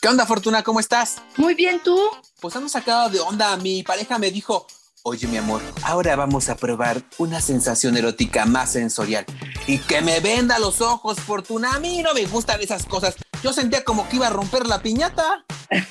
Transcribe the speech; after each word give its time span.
¿Qué 0.00 0.08
onda, 0.08 0.24
Fortuna? 0.24 0.62
¿Cómo 0.62 0.78
estás? 0.78 1.16
Muy 1.36 1.54
bien, 1.54 1.80
¿tú? 1.82 1.98
Pues 2.40 2.54
hemos 2.54 2.72
sacado 2.72 3.10
de 3.10 3.18
onda. 3.20 3.56
Mi 3.56 3.82
pareja 3.82 4.18
me 4.18 4.30
dijo, 4.30 4.66
Oye, 5.08 5.28
mi 5.28 5.36
amor, 5.36 5.62
ahora 5.84 6.16
vamos 6.16 6.48
a 6.48 6.56
probar 6.56 7.00
una 7.18 7.40
sensación 7.40 7.96
erótica 7.96 8.44
más 8.44 8.72
sensorial. 8.72 9.24
Y 9.68 9.78
que 9.78 10.00
me 10.00 10.18
venda 10.18 10.58
los 10.58 10.80
ojos, 10.80 11.20
Fortuna. 11.20 11.74
A 11.74 11.78
mí 11.78 12.02
no 12.02 12.12
me 12.12 12.24
gustan 12.26 12.60
esas 12.60 12.86
cosas. 12.86 13.14
Yo 13.40 13.52
sentía 13.52 13.84
como 13.84 14.08
que 14.08 14.16
iba 14.16 14.26
a 14.26 14.30
romper 14.30 14.66
la 14.66 14.82
piñata. 14.82 15.44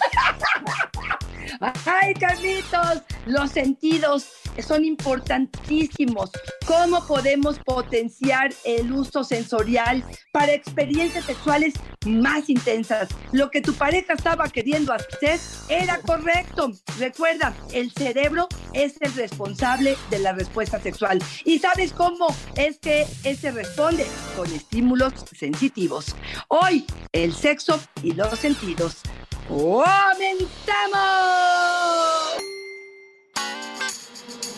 Ay, 1.86 2.14
Carlitos, 2.16 3.04
los 3.26 3.52
sentidos 3.52 4.26
son 4.62 4.86
importantísimos. 4.86 6.32
¿Cómo 6.66 7.06
podemos 7.06 7.60
potenciar 7.60 8.54
el 8.64 8.92
uso 8.92 9.24
sensorial 9.24 10.04
para 10.32 10.54
experiencias 10.54 11.26
sexuales 11.26 11.74
más 12.06 12.50
intensas? 12.50 13.10
Lo 13.32 13.52
que 13.52 13.62
tu 13.62 13.74
pareja 13.74 14.14
estaba 14.14 14.48
queriendo 14.50 14.94
hacer 14.94 15.40
era 15.70 16.00
correcto. 16.02 16.72
Recuerda, 17.00 17.54
el 17.74 17.92
cerebro 17.92 18.48
es 18.74 18.96
el 19.02 19.14
responsable 19.14 19.98
de 20.10 20.20
la 20.20 20.34
respuesta 20.34 20.80
sexual. 20.80 21.22
¿Y 21.44 21.60
sabes 21.60 21.94
cómo 21.94 22.28
es 22.56 22.80
que 22.80 23.06
se 23.06 23.52
responde? 23.52 24.06
Con 24.36 24.52
estímulos 24.52 25.14
sensitivos. 25.38 26.16
Hoy, 26.48 26.86
el 27.12 27.34
sexo 27.34 27.80
y 28.02 28.14
los 28.14 28.40
sentidos. 28.40 29.02
¡Comenzamos! 29.48 29.86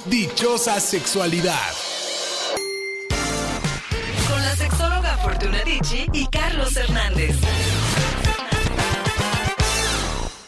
Dichosa 0.10 0.80
sexualidad. 0.80 1.74
Con 4.30 4.42
la 4.42 4.56
sexóloga 4.56 5.18
Fortuna 5.18 5.62
Dicci 5.66 6.08
y 6.14 6.26
Carlos 6.28 6.78
Hernández. 6.78 7.36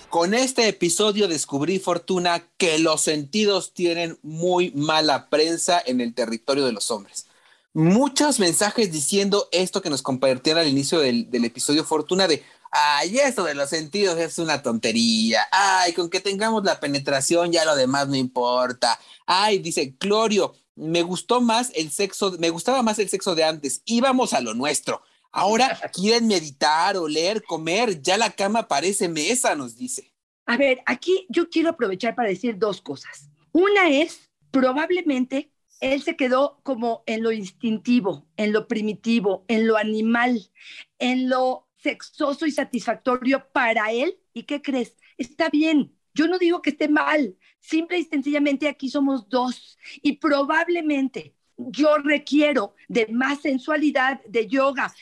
Con 0.09 0.33
este 0.33 0.69
episodio 0.69 1.27
descubrí, 1.27 1.77
Fortuna, 1.79 2.41
que 2.57 2.79
los 2.79 3.01
sentidos 3.01 3.73
tienen 3.73 4.17
muy 4.23 4.71
mala 4.71 5.29
prensa 5.29 5.81
en 5.85 5.99
el 5.99 6.13
territorio 6.13 6.65
de 6.65 6.71
los 6.71 6.89
hombres. 6.89 7.25
Muchos 7.73 8.39
mensajes 8.39 8.93
diciendo 8.93 9.49
esto 9.51 9.81
que 9.81 9.89
nos 9.89 10.01
compartieron 10.01 10.61
al 10.61 10.69
inicio 10.69 10.99
del, 10.99 11.29
del 11.29 11.43
episodio 11.43 11.83
Fortuna 11.83 12.29
de 12.29 12.43
Ay, 12.71 13.17
esto 13.17 13.43
de 13.43 13.55
los 13.55 13.69
sentidos 13.69 14.17
es 14.19 14.37
una 14.37 14.61
tontería. 14.61 15.41
Ay, 15.51 15.93
con 15.93 16.09
que 16.09 16.19
tengamos 16.19 16.63
la 16.63 16.79
penetración 16.79 17.51
ya 17.51 17.65
lo 17.65 17.75
demás 17.75 18.07
no 18.07 18.15
importa. 18.15 18.99
Ay, 19.25 19.59
dice 19.59 19.95
Clorio, 19.97 20.53
me 20.75 21.01
gustó 21.01 21.41
más 21.41 21.71
el 21.75 21.91
sexo, 21.91 22.35
me 22.39 22.49
gustaba 22.51 22.83
más 22.83 22.99
el 22.99 23.09
sexo 23.09 23.33
de 23.35 23.43
antes. 23.43 23.81
Íbamos 23.85 24.33
a 24.33 24.41
lo 24.41 24.53
nuestro. 24.53 25.01
Ahora 25.31 25.79
quieren 25.93 26.27
meditar, 26.27 26.95
oler, 26.97 27.43
comer. 27.43 28.01
Ya 28.01 28.17
la 28.17 28.31
cama 28.31 28.67
parece 28.67 29.09
mesa, 29.09 29.55
nos 29.55 29.75
dice. 29.75 30.11
A 30.45 30.57
ver, 30.57 30.81
aquí 30.85 31.25
yo 31.29 31.49
quiero 31.49 31.69
aprovechar 31.69 32.15
para 32.15 32.29
decir 32.29 32.57
dos 32.57 32.81
cosas. 32.81 33.29
Una 33.51 33.89
es, 33.89 34.29
probablemente 34.51 35.51
él 35.79 36.01
se 36.03 36.15
quedó 36.15 36.59
como 36.63 37.03
en 37.05 37.23
lo 37.23 37.31
instintivo, 37.31 38.27
en 38.35 38.51
lo 38.51 38.67
primitivo, 38.67 39.45
en 39.47 39.67
lo 39.67 39.77
animal, 39.77 40.51
en 40.97 41.29
lo 41.29 41.68
sexoso 41.81 42.45
y 42.45 42.51
satisfactorio 42.51 43.47
para 43.51 43.91
él. 43.91 44.17
¿Y 44.33 44.43
qué 44.43 44.61
crees? 44.61 44.95
Está 45.17 45.49
bien. 45.49 45.95
Yo 46.13 46.27
no 46.27 46.37
digo 46.37 46.61
que 46.61 46.71
esté 46.71 46.87
mal. 46.87 47.35
Simple 47.59 47.99
y 47.99 48.03
sencillamente 48.03 48.67
aquí 48.67 48.89
somos 48.89 49.29
dos. 49.29 49.77
Y 50.01 50.17
probablemente 50.17 51.35
yo 51.59 51.97
requiero 51.97 52.73
de 52.87 53.07
más 53.07 53.41
sensualidad, 53.41 54.21
de 54.25 54.47
yoga, 54.47 54.93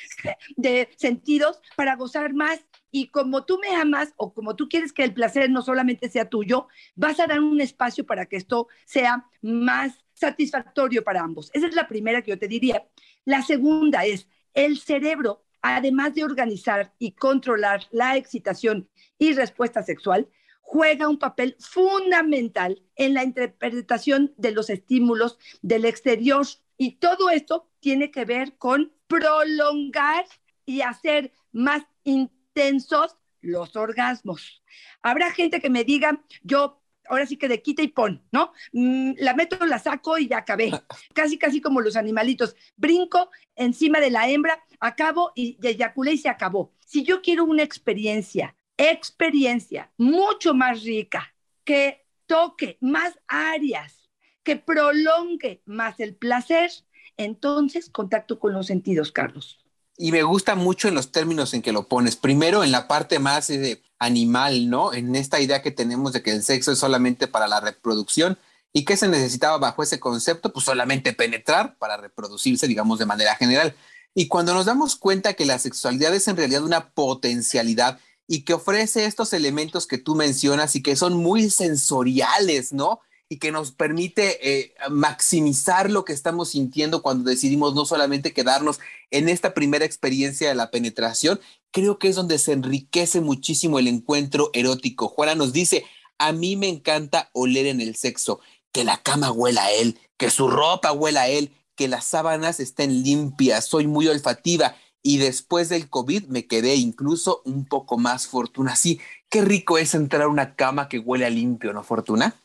de 0.55 0.89
sentidos 0.97 1.61
para 1.75 1.95
gozar 1.95 2.33
más. 2.33 2.59
Y 2.89 3.09
como 3.09 3.45
tú 3.45 3.59
me 3.59 3.75
amas 3.75 4.13
o 4.17 4.33
como 4.33 4.55
tú 4.55 4.67
quieres 4.67 4.91
que 4.91 5.03
el 5.03 5.13
placer 5.13 5.49
no 5.49 5.61
solamente 5.61 6.09
sea 6.09 6.29
tuyo, 6.29 6.67
vas 6.95 7.19
a 7.19 7.27
dar 7.27 7.39
un 7.41 7.61
espacio 7.61 8.05
para 8.05 8.25
que 8.25 8.37
esto 8.37 8.67
sea 8.85 9.25
más 9.41 10.03
satisfactorio 10.13 11.03
para 11.03 11.21
ambos. 11.21 11.51
Esa 11.53 11.67
es 11.67 11.75
la 11.75 11.87
primera 11.87 12.23
que 12.23 12.31
yo 12.31 12.39
te 12.39 12.47
diría. 12.47 12.87
La 13.23 13.43
segunda 13.43 14.05
es, 14.05 14.27
el 14.53 14.79
cerebro 14.79 15.45
además 15.61 16.15
de 16.15 16.23
organizar 16.23 16.93
y 16.99 17.11
controlar 17.13 17.87
la 17.91 18.17
excitación 18.17 18.89
y 19.17 19.33
respuesta 19.33 19.83
sexual, 19.83 20.29
juega 20.61 21.07
un 21.07 21.17
papel 21.17 21.55
fundamental 21.59 22.83
en 22.95 23.13
la 23.13 23.23
interpretación 23.23 24.33
de 24.37 24.51
los 24.51 24.69
estímulos 24.69 25.37
del 25.61 25.85
exterior. 25.85 26.45
Y 26.77 26.97
todo 26.97 27.29
esto 27.29 27.69
tiene 27.79 28.11
que 28.11 28.25
ver 28.25 28.57
con 28.57 28.91
prolongar 29.07 30.25
y 30.65 30.81
hacer 30.81 31.31
más 31.51 31.83
intensos 32.03 33.17
los 33.41 33.75
orgasmos. 33.75 34.61
Habrá 35.01 35.31
gente 35.31 35.61
que 35.61 35.69
me 35.69 35.85
diga, 35.85 36.21
yo 36.43 36.81
ahora 37.09 37.25
sí 37.25 37.37
que 37.37 37.47
de 37.47 37.61
quita 37.61 37.81
y 37.81 37.87
pon, 37.87 38.23
¿no? 38.31 38.51
Mm, 38.73 39.13
la 39.17 39.33
meto, 39.33 39.65
la 39.65 39.79
saco 39.79 40.17
y 40.17 40.27
ya 40.27 40.39
acabé. 40.39 40.71
Casi, 41.13 41.37
casi 41.37 41.61
como 41.61 41.81
los 41.81 41.95
animalitos. 41.95 42.55
Brinco 42.75 43.29
encima 43.55 43.99
de 43.99 44.11
la 44.11 44.29
hembra, 44.29 44.63
acabo 44.79 45.31
y 45.35 45.57
eyaculé 45.61 46.13
y 46.13 46.17
se 46.17 46.29
acabó. 46.29 46.73
Si 46.85 47.03
yo 47.03 47.21
quiero 47.21 47.45
una 47.45 47.63
experiencia, 47.63 48.55
experiencia 48.77 49.91
mucho 49.97 50.53
más 50.53 50.83
rica, 50.83 51.33
que 51.63 52.05
toque 52.25 52.77
más 52.81 53.17
áreas, 53.27 54.09
que 54.43 54.55
prolongue 54.55 55.61
más 55.65 55.99
el 55.99 56.15
placer, 56.15 56.71
entonces 57.17 57.89
contacto 57.89 58.39
con 58.39 58.53
los 58.53 58.67
sentidos, 58.67 59.11
Carlos 59.11 59.67
y 59.97 60.11
me 60.11 60.23
gusta 60.23 60.55
mucho 60.55 60.87
en 60.87 60.93
los 60.93 61.11
términos 61.11 61.53
en 61.53 61.63
que 61.63 61.71
lo 61.71 61.87
pones. 61.87 62.15
Primero, 62.15 62.63
en 62.63 62.71
la 62.71 62.87
parte 62.87 63.17
más 63.17 63.49
eh, 63.49 63.81
animal, 63.99 64.69
¿no? 64.69 64.93
En 64.93 65.15
esta 65.15 65.39
idea 65.39 65.61
que 65.61 65.71
tenemos 65.71 66.13
de 66.13 66.21
que 66.23 66.31
el 66.31 66.43
sexo 66.43 66.71
es 66.71 66.79
solamente 66.79 67.27
para 67.27 67.47
la 67.47 67.59
reproducción 67.59 68.37
y 68.73 68.85
que 68.85 68.97
se 68.97 69.07
necesitaba 69.07 69.57
bajo 69.57 69.83
ese 69.83 69.99
concepto, 69.99 70.53
pues 70.53 70.65
solamente 70.65 71.13
penetrar 71.13 71.77
para 71.77 71.97
reproducirse, 71.97 72.67
digamos, 72.67 72.99
de 72.99 73.05
manera 73.05 73.35
general. 73.35 73.75
Y 74.13 74.27
cuando 74.27 74.53
nos 74.53 74.65
damos 74.65 74.95
cuenta 74.95 75.33
que 75.33 75.45
la 75.45 75.59
sexualidad 75.59 76.13
es 76.13 76.27
en 76.27 76.37
realidad 76.37 76.63
una 76.63 76.89
potencialidad 76.89 77.99
y 78.27 78.43
que 78.43 78.53
ofrece 78.53 79.05
estos 79.05 79.33
elementos 79.33 79.87
que 79.87 79.97
tú 79.97 80.15
mencionas 80.15 80.75
y 80.75 80.83
que 80.83 80.95
son 80.95 81.13
muy 81.13 81.49
sensoriales, 81.49 82.73
¿no? 82.73 82.99
Y 83.29 83.39
que 83.39 83.51
nos 83.51 83.71
permite 83.71 84.37
eh, 84.41 84.73
maximizar 84.89 85.89
lo 85.91 86.05
que 86.05 86.13
estamos 86.13 86.49
sintiendo 86.49 87.01
cuando 87.01 87.29
decidimos 87.29 87.75
no 87.75 87.85
solamente 87.85 88.33
quedarnos 88.33 88.79
en 89.11 89.29
esta 89.29 89.53
primera 89.53 89.85
experiencia 89.85 90.49
de 90.49 90.55
la 90.55 90.71
penetración, 90.71 91.39
creo 91.71 91.99
que 91.99 92.07
es 92.07 92.15
donde 92.15 92.39
se 92.39 92.53
enriquece 92.53 93.21
muchísimo 93.21 93.79
el 93.79 93.87
encuentro 93.87 94.49
erótico. 94.53 95.09
Juana 95.09 95.35
nos 95.35 95.51
dice, 95.51 95.85
a 96.17 96.31
mí 96.31 96.55
me 96.55 96.69
encanta 96.69 97.29
oler 97.33 97.65
en 97.65 97.81
el 97.81 97.95
sexo, 97.95 98.39
que 98.71 98.83
la 98.83 99.01
cama 99.01 99.31
huela 99.31 99.65
a 99.65 99.71
él, 99.71 99.99
que 100.17 100.29
su 100.29 100.47
ropa 100.47 100.91
huela 100.91 101.23
a 101.23 101.27
él, 101.27 101.51
que 101.75 101.87
las 101.87 102.05
sábanas 102.05 102.59
estén 102.59 103.03
limpias, 103.03 103.65
soy 103.65 103.87
muy 103.87 104.07
olfativa 104.07 104.75
y 105.03 105.17
después 105.17 105.69
del 105.69 105.89
COVID 105.89 106.25
me 106.25 106.47
quedé 106.47 106.75
incluso 106.75 107.41
un 107.45 107.65
poco 107.65 107.97
más 107.97 108.27
fortuna. 108.27 108.75
Sí, 108.75 108.99
qué 109.29 109.41
rico 109.41 109.77
es 109.77 109.93
entrar 109.93 110.23
a 110.23 110.27
una 110.27 110.55
cama 110.55 110.89
que 110.89 110.99
huele 110.99 111.25
a 111.25 111.29
limpio, 111.29 111.71
¿no, 111.73 111.83
Fortuna? 111.83 112.35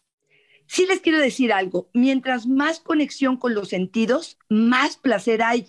Sí 0.73 0.87
les 0.87 1.01
quiero 1.01 1.19
decir 1.19 1.53
algo, 1.53 1.91
mientras 1.93 2.47
más 2.47 2.81
conexión 2.81 3.37
con 3.37 3.55
los 3.55 3.69
sentidos, 3.69 4.39
más 4.49 4.97
placer 4.97 5.43
hay, 5.43 5.69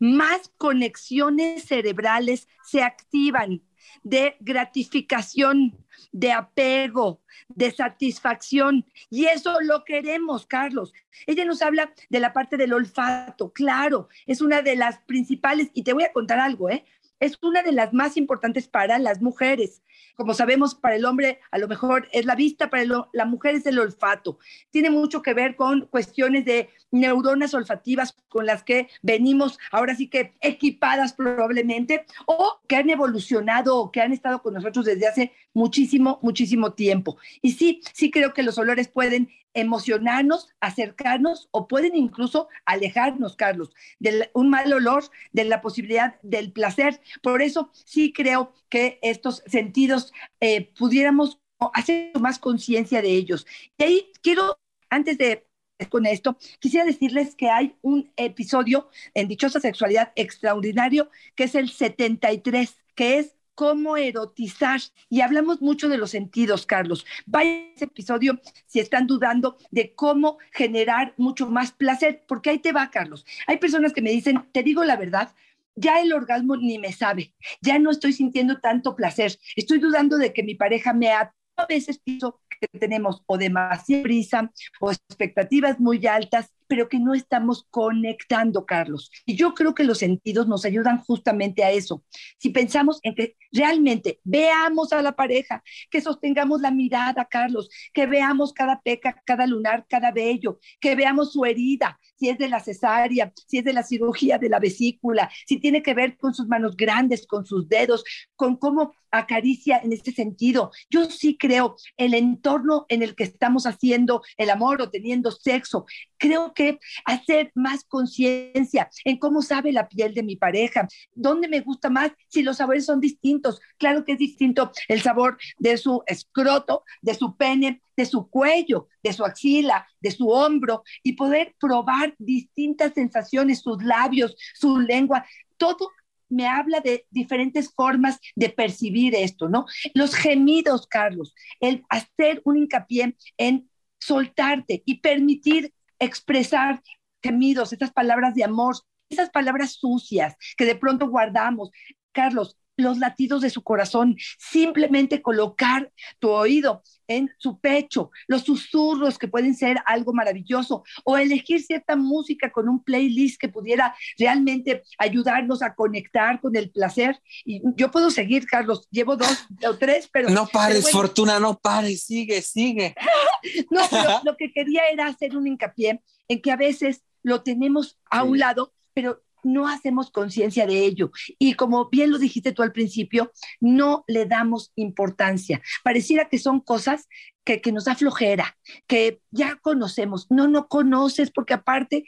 más 0.00 0.50
conexiones 0.58 1.62
cerebrales 1.62 2.48
se 2.64 2.82
activan 2.82 3.62
de 4.02 4.34
gratificación, 4.40 5.78
de 6.10 6.32
apego, 6.32 7.22
de 7.46 7.70
satisfacción. 7.70 8.86
Y 9.08 9.26
eso 9.26 9.60
lo 9.60 9.84
queremos, 9.84 10.46
Carlos. 10.46 10.92
Ella 11.28 11.44
nos 11.44 11.62
habla 11.62 11.94
de 12.08 12.18
la 12.18 12.32
parte 12.32 12.56
del 12.56 12.72
olfato, 12.72 13.52
claro, 13.52 14.08
es 14.26 14.40
una 14.40 14.62
de 14.62 14.74
las 14.74 14.98
principales, 15.02 15.70
y 15.74 15.84
te 15.84 15.92
voy 15.92 16.02
a 16.02 16.12
contar 16.12 16.40
algo, 16.40 16.68
¿eh? 16.70 16.84
Es 17.20 17.38
una 17.42 17.62
de 17.62 17.72
las 17.72 17.92
más 17.92 18.16
importantes 18.16 18.66
para 18.66 18.98
las 18.98 19.20
mujeres. 19.20 19.82
Como 20.16 20.34
sabemos, 20.34 20.74
para 20.74 20.96
el 20.96 21.04
hombre 21.04 21.40
a 21.50 21.58
lo 21.58 21.68
mejor 21.68 22.08
es 22.12 22.24
la 22.24 22.34
vista, 22.34 22.70
para 22.70 22.84
la 23.12 23.24
mujer 23.26 23.54
es 23.54 23.66
el 23.66 23.78
olfato. 23.78 24.38
Tiene 24.70 24.90
mucho 24.90 25.22
que 25.22 25.34
ver 25.34 25.54
con 25.54 25.86
cuestiones 25.86 26.44
de 26.44 26.70
neuronas 26.90 27.54
olfativas 27.54 28.16
con 28.28 28.46
las 28.46 28.62
que 28.62 28.88
venimos 29.02 29.58
ahora 29.70 29.94
sí 29.94 30.08
que 30.08 30.34
equipadas 30.40 31.12
probablemente 31.12 32.04
o 32.26 32.60
que 32.66 32.76
han 32.76 32.90
evolucionado 32.90 33.76
o 33.76 33.92
que 33.92 34.00
han 34.00 34.12
estado 34.12 34.42
con 34.42 34.54
nosotros 34.54 34.84
desde 34.84 35.06
hace 35.06 35.32
muchísimo, 35.52 36.18
muchísimo 36.22 36.72
tiempo. 36.72 37.18
Y 37.42 37.52
sí, 37.52 37.80
sí 37.92 38.10
creo 38.10 38.32
que 38.32 38.42
los 38.42 38.58
olores 38.58 38.88
pueden 38.88 39.30
emocionarnos, 39.54 40.48
acercarnos 40.60 41.48
o 41.50 41.68
pueden 41.68 41.96
incluso 41.96 42.48
alejarnos, 42.64 43.36
Carlos, 43.36 43.70
de 43.98 44.30
un 44.34 44.50
mal 44.50 44.72
olor, 44.72 45.04
de 45.32 45.44
la 45.44 45.60
posibilidad 45.60 46.20
del 46.22 46.52
placer. 46.52 47.00
Por 47.22 47.42
eso 47.42 47.70
sí 47.84 48.12
creo 48.12 48.54
que 48.68 48.98
estos 49.02 49.42
sentidos 49.46 50.12
eh, 50.40 50.72
pudiéramos 50.78 51.40
hacer 51.74 52.12
más 52.20 52.38
conciencia 52.38 53.02
de 53.02 53.10
ellos. 53.10 53.46
Y 53.78 53.82
ahí 53.82 54.12
quiero, 54.22 54.58
antes 54.88 55.18
de 55.18 55.46
con 55.88 56.06
esto, 56.06 56.36
quisiera 56.58 56.84
decirles 56.84 57.34
que 57.34 57.48
hay 57.48 57.74
un 57.80 58.12
episodio 58.16 58.90
en 59.14 59.28
Dichosa 59.28 59.60
Sexualidad 59.60 60.12
extraordinario, 60.14 61.10
que 61.34 61.44
es 61.44 61.54
el 61.54 61.70
73, 61.70 62.76
que 62.94 63.18
es 63.18 63.36
cómo 63.60 63.98
erotizar. 63.98 64.80
Y 65.10 65.20
hablamos 65.20 65.60
mucho 65.60 65.90
de 65.90 65.98
los 65.98 66.12
sentidos, 66.12 66.64
Carlos. 66.64 67.04
Vaya 67.26 67.66
ese 67.76 67.84
episodio 67.84 68.40
si 68.64 68.80
están 68.80 69.06
dudando 69.06 69.58
de 69.70 69.94
cómo 69.94 70.38
generar 70.50 71.12
mucho 71.18 71.46
más 71.46 71.70
placer, 71.70 72.24
porque 72.26 72.48
ahí 72.48 72.58
te 72.58 72.72
va, 72.72 72.90
Carlos. 72.90 73.26
Hay 73.46 73.58
personas 73.58 73.92
que 73.92 74.00
me 74.00 74.12
dicen, 74.12 74.48
te 74.52 74.62
digo 74.62 74.82
la 74.84 74.96
verdad, 74.96 75.34
ya 75.76 76.00
el 76.00 76.14
orgasmo 76.14 76.56
ni 76.56 76.78
me 76.78 76.90
sabe, 76.94 77.34
ya 77.60 77.78
no 77.78 77.90
estoy 77.90 78.14
sintiendo 78.14 78.60
tanto 78.60 78.96
placer, 78.96 79.38
estoy 79.56 79.78
dudando 79.78 80.16
de 80.16 80.32
que 80.32 80.42
mi 80.42 80.54
pareja 80.54 80.94
me 80.94 81.12
ha 81.12 81.34
a 81.56 81.66
veces 81.66 81.98
pienso 81.98 82.40
que 82.48 82.66
tenemos 82.78 83.22
o 83.26 83.36
demasiada 83.36 84.02
prisa 84.02 84.50
o 84.80 84.90
expectativas 84.90 85.78
muy 85.78 86.06
altas 86.06 86.50
pero 86.70 86.88
que 86.88 87.00
no 87.00 87.14
estamos 87.14 87.66
conectando, 87.68 88.64
Carlos. 88.64 89.10
Y 89.26 89.34
yo 89.34 89.54
creo 89.54 89.74
que 89.74 89.82
los 89.82 89.98
sentidos 89.98 90.46
nos 90.46 90.64
ayudan 90.64 90.98
justamente 90.98 91.64
a 91.64 91.72
eso. 91.72 92.04
Si 92.38 92.50
pensamos 92.50 93.00
en 93.02 93.16
que 93.16 93.36
realmente 93.50 94.20
veamos 94.22 94.92
a 94.92 95.02
la 95.02 95.16
pareja, 95.16 95.64
que 95.90 96.00
sostengamos 96.00 96.60
la 96.60 96.70
mirada, 96.70 97.24
Carlos, 97.24 97.68
que 97.92 98.06
veamos 98.06 98.52
cada 98.52 98.80
peca, 98.82 99.20
cada 99.26 99.48
lunar, 99.48 99.84
cada 99.88 100.12
vello, 100.12 100.60
que 100.80 100.94
veamos 100.94 101.32
su 101.32 101.44
herida, 101.44 101.98
si 102.16 102.28
es 102.28 102.38
de 102.38 102.48
la 102.48 102.60
cesárea, 102.60 103.32
si 103.48 103.58
es 103.58 103.64
de 103.64 103.72
la 103.72 103.82
cirugía 103.82 104.38
de 104.38 104.48
la 104.48 104.60
vesícula, 104.60 105.28
si 105.46 105.58
tiene 105.58 105.82
que 105.82 105.94
ver 105.94 106.18
con 106.18 106.34
sus 106.34 106.46
manos 106.46 106.76
grandes, 106.76 107.26
con 107.26 107.46
sus 107.46 107.68
dedos, 107.68 108.04
con 108.36 108.58
cómo 108.58 108.94
acaricia 109.10 109.80
en 109.82 109.92
este 109.92 110.12
sentido. 110.12 110.70
Yo 110.88 111.06
sí 111.06 111.36
creo 111.36 111.74
el 111.96 112.14
entorno 112.14 112.86
en 112.88 113.02
el 113.02 113.16
que 113.16 113.24
estamos 113.24 113.66
haciendo 113.66 114.22
el 114.36 114.50
amor 114.50 114.80
o 114.82 114.90
teniendo 114.90 115.32
sexo, 115.32 115.86
creo 116.18 116.52
que 116.52 116.59
hacer 117.04 117.50
más 117.54 117.84
conciencia 117.84 118.90
en 119.04 119.18
cómo 119.18 119.42
sabe 119.42 119.72
la 119.72 119.88
piel 119.88 120.14
de 120.14 120.22
mi 120.22 120.36
pareja, 120.36 120.88
dónde 121.14 121.48
me 121.48 121.60
gusta 121.60 121.90
más, 121.90 122.12
si 122.28 122.42
los 122.42 122.58
sabores 122.58 122.86
son 122.86 123.00
distintos. 123.00 123.60
Claro 123.78 124.04
que 124.04 124.12
es 124.12 124.18
distinto 124.18 124.72
el 124.88 125.00
sabor 125.00 125.38
de 125.58 125.76
su 125.76 126.02
escroto, 126.06 126.84
de 127.02 127.14
su 127.14 127.36
pene, 127.36 127.82
de 127.96 128.06
su 128.06 128.28
cuello, 128.28 128.88
de 129.02 129.12
su 129.12 129.24
axila, 129.24 129.86
de 130.00 130.10
su 130.10 130.28
hombro 130.28 130.82
y 131.02 131.12
poder 131.14 131.54
probar 131.58 132.14
distintas 132.18 132.94
sensaciones, 132.94 133.60
sus 133.60 133.82
labios, 133.82 134.36
su 134.54 134.78
lengua, 134.78 135.24
todo 135.56 135.90
me 136.30 136.46
habla 136.46 136.80
de 136.80 137.06
diferentes 137.10 137.72
formas 137.74 138.18
de 138.36 138.48
percibir 138.48 139.14
esto, 139.14 139.48
¿no? 139.48 139.66
Los 139.94 140.14
gemidos, 140.14 140.86
Carlos, 140.86 141.34
el 141.60 141.82
hacer 141.90 142.40
un 142.44 142.56
hincapié 142.56 143.16
en 143.36 143.68
soltarte 143.98 144.82
y 144.86 145.00
permitir 145.00 145.74
expresar 146.00 146.82
gemidos, 147.22 147.72
estas 147.72 147.92
palabras 147.92 148.34
de 148.34 148.44
amor, 148.44 148.76
esas 149.08 149.30
palabras 149.30 149.74
sucias 149.74 150.34
que 150.56 150.64
de 150.64 150.74
pronto 150.74 151.08
guardamos. 151.08 151.70
Carlos, 152.12 152.56
los 152.80 152.98
latidos 152.98 153.42
de 153.42 153.50
su 153.50 153.62
corazón, 153.62 154.16
simplemente 154.38 155.22
colocar 155.22 155.90
tu 156.18 156.30
oído 156.30 156.82
en 157.10 157.30
su 157.38 157.58
pecho, 157.58 158.10
los 158.28 158.42
susurros 158.42 159.18
que 159.18 159.26
pueden 159.26 159.56
ser 159.56 159.78
algo 159.84 160.12
maravilloso, 160.12 160.84
o 161.04 161.18
elegir 161.18 161.60
cierta 161.60 161.96
música 161.96 162.52
con 162.52 162.68
un 162.68 162.84
playlist 162.84 163.40
que 163.40 163.48
pudiera 163.48 163.94
realmente 164.16 164.82
ayudarnos 164.96 165.60
a 165.62 165.74
conectar 165.74 166.40
con 166.40 166.54
el 166.54 166.70
placer. 166.70 167.20
Y 167.44 167.62
yo 167.76 167.90
puedo 167.90 168.10
seguir, 168.10 168.46
Carlos, 168.46 168.86
llevo 168.90 169.16
dos 169.16 169.46
o 169.66 169.76
tres, 169.76 170.08
pero... 170.12 170.30
No 170.30 170.46
pares, 170.46 170.90
Fortuna, 170.90 171.40
no 171.40 171.58
pares, 171.58 172.04
sigue, 172.04 172.42
sigue. 172.42 172.94
no, 173.70 173.82
pero 173.90 174.20
lo 174.24 174.36
que 174.36 174.52
quería 174.52 174.82
era 174.92 175.06
hacer 175.06 175.36
un 175.36 175.48
hincapié 175.48 176.00
en 176.28 176.40
que 176.40 176.52
a 176.52 176.56
veces 176.56 177.02
lo 177.22 177.42
tenemos 177.42 177.98
a 178.10 178.22
un 178.22 178.38
lado, 178.38 178.72
pero 178.94 179.22
no 179.42 179.68
hacemos 179.68 180.10
conciencia 180.10 180.66
de 180.66 180.84
ello. 180.84 181.10
Y 181.38 181.54
como 181.54 181.88
bien 181.88 182.10
lo 182.10 182.18
dijiste 182.18 182.52
tú 182.52 182.62
al 182.62 182.72
principio, 182.72 183.32
no 183.60 184.04
le 184.06 184.26
damos 184.26 184.72
importancia. 184.76 185.60
Pareciera 185.82 186.28
que 186.28 186.38
son 186.38 186.60
cosas 186.60 187.08
que, 187.44 187.60
que, 187.60 187.72
nos 187.72 187.84
da 187.84 187.94
flojera, 187.94 188.56
que 188.86 189.20
ya 189.30 189.56
conocemos. 189.56 190.26
No, 190.30 190.48
no 190.48 190.68
conoces, 190.68 191.30
porque 191.30 191.54
aparte, 191.54 192.04